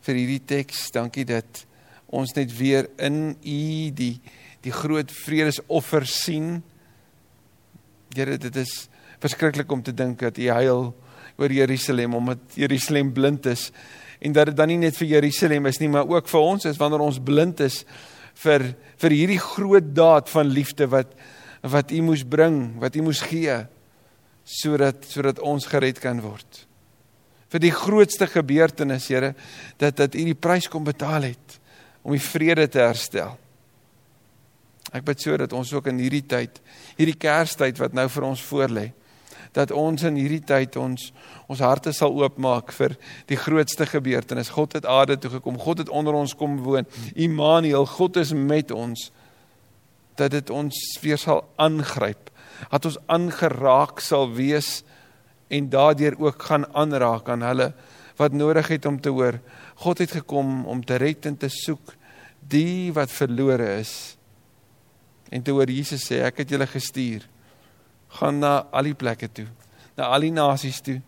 vir 0.00 0.14
hierdie 0.14 0.44
teks. 0.44 0.90
Dankie 0.90 1.24
dat 1.24 1.66
ons 2.06 2.32
net 2.34 2.50
weer 2.56 2.88
in 2.98 3.36
U 3.36 3.90
die 3.94 4.20
die 4.64 4.74
groot 4.74 5.12
vredesoffer 5.12 6.06
sien. 6.08 6.60
Here, 8.14 8.36
dit 8.40 8.56
is 8.60 8.88
verskriklik 9.20 9.70
om 9.72 9.82
te 9.84 9.94
dink 9.96 10.20
dat 10.24 10.38
U 10.40 10.48
huil 10.60 10.84
oor 11.40 11.52
Jerusalem 11.52 12.14
omdat 12.18 12.56
Jerusalem 12.58 13.12
blind 13.16 13.46
is 13.48 13.70
en 14.20 14.34
dat 14.36 14.50
dit 14.50 14.56
dan 14.56 14.68
nie 14.68 14.80
net 14.82 14.96
vir 14.98 15.14
Jerusalem 15.14 15.68
is 15.70 15.78
nie, 15.80 15.88
maar 15.88 16.08
ook 16.08 16.28
vir 16.28 16.40
ons 16.40 16.66
is 16.68 16.80
wanneer 16.80 17.04
ons 17.04 17.20
blind 17.24 17.60
is 17.64 17.82
vir 18.42 18.66
vir 19.00 19.16
hierdie 19.16 19.40
groot 19.40 19.92
daad 19.96 20.28
van 20.32 20.48
liefde 20.48 20.88
wat 20.92 21.14
wat 21.60 21.92
U 21.92 22.00
moes 22.04 22.24
bring, 22.24 22.80
wat 22.80 22.96
U 22.96 23.04
moes 23.04 23.20
gee 23.28 23.58
sodat 24.44 25.04
sodat 25.08 25.40
ons 25.44 25.68
gered 25.68 26.00
kan 26.00 26.20
word 26.24 26.64
vir 27.50 27.62
die 27.64 27.74
grootste 27.74 28.28
gebeurtenis, 28.30 29.08
Here, 29.10 29.34
dat 29.78 29.98
dat 29.98 30.14
U 30.14 30.24
die 30.24 30.38
prys 30.38 30.68
kom 30.70 30.86
betaal 30.86 31.30
het 31.30 31.58
om 32.06 32.14
die 32.14 32.22
vrede 32.22 32.68
te 32.70 32.80
herstel. 32.80 33.34
Ek 34.92 35.04
bid 35.06 35.22
so 35.22 35.36
dat 35.38 35.52
ons 35.54 35.72
ook 35.72 35.86
in 35.92 36.00
hierdie 36.02 36.24
tyd, 36.26 36.58
hierdie 36.98 37.18
Kerstyd 37.18 37.78
wat 37.78 37.94
nou 37.94 38.08
vir 38.10 38.26
ons 38.26 38.42
voorlê, 38.42 38.90
dat 39.54 39.72
ons 39.74 40.02
in 40.06 40.18
hierdie 40.18 40.42
tyd 40.46 40.76
ons 40.78 41.10
ons 41.50 41.62
harte 41.64 41.92
sal 41.94 42.14
oopmaak 42.14 42.70
vir 42.76 42.94
die 43.30 43.38
grootste 43.38 43.86
gebeurtenis. 43.90 44.52
God 44.54 44.76
het 44.78 44.86
aarde 44.86 45.16
toe 45.18 45.32
gekom. 45.32 45.58
God 45.58 45.82
het 45.82 45.90
onder 45.90 46.14
ons 46.14 46.36
kom 46.38 46.60
woon. 46.62 46.86
Immanuel, 47.18 47.88
God 47.90 48.20
is 48.22 48.30
met 48.30 48.70
ons. 48.70 49.08
Dat 50.14 50.30
dit 50.36 50.50
ons 50.54 50.76
weer 51.02 51.18
sal 51.18 51.42
aangryp. 51.58 52.30
Dat 52.70 52.86
ons 52.86 53.00
aangeraak 53.10 53.98
sal 54.04 54.30
wees 54.36 54.84
en 55.50 55.66
daardeur 55.72 56.14
ook 56.22 56.46
gaan 56.46 56.68
aanraak 56.78 57.28
aan 57.34 57.42
hulle 57.42 57.72
wat 58.20 58.36
nodig 58.36 58.68
het 58.68 58.86
om 58.86 59.00
te 59.00 59.10
hoor. 59.10 59.40
God 59.82 59.98
het 59.98 60.14
gekom 60.20 60.66
om 60.70 60.84
te 60.84 61.00
red 61.00 61.26
en 61.26 61.38
te 61.40 61.48
soek 61.50 61.96
die 62.50 62.92
wat 62.94 63.10
verlore 63.10 63.80
is. 63.80 64.19
En 65.30 65.42
te 65.42 65.54
hoor 65.54 65.70
Jesus 65.70 66.04
sê 66.08 66.20
ek 66.26 66.42
het 66.42 66.50
julle 66.50 66.66
gestuur. 66.66 67.26
Gaan 68.18 68.40
na 68.42 68.54
al 68.74 68.90
die 68.90 68.96
plekke 68.98 69.28
toe, 69.30 69.46
na 69.96 70.10
al 70.10 70.26
die 70.26 70.34
nasies 70.34 70.80
toe. 70.82 70.98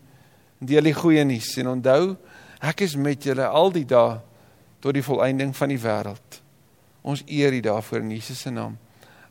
Deel 0.63 0.87
die 0.87 0.95
goeie 0.95 1.25
nuus 1.27 1.49
en 1.59 1.73
onthou 1.73 2.15
ek 2.63 2.85
is 2.85 2.95
met 2.95 3.25
julle 3.27 3.43
al 3.43 3.73
die 3.75 3.83
dae 3.83 4.21
tot 4.79 4.95
die 4.95 5.03
volëinding 5.03 5.51
van 5.55 5.73
die 5.73 5.79
wêreld. 5.79 6.39
Ons 7.03 7.25
eer 7.27 7.51
U 7.51 7.59
daarvoor 7.59 8.05
in 8.05 8.15
Jesus 8.15 8.45
se 8.45 8.51
naam. 8.51 8.77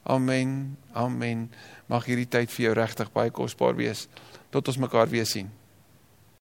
Amen. 0.04 0.76
Amen. 0.92 1.46
Mag 1.88 2.04
hierdie 2.04 2.28
tyd 2.28 2.52
vir 2.52 2.66
jou 2.66 2.76
regtig 2.76 3.12
baie 3.14 3.32
kosbaar 3.32 3.76
wees 3.78 4.08
tot 4.52 4.68
ons 4.68 4.80
mekaar 4.82 5.08
weer 5.08 5.28
sien. 5.28 5.48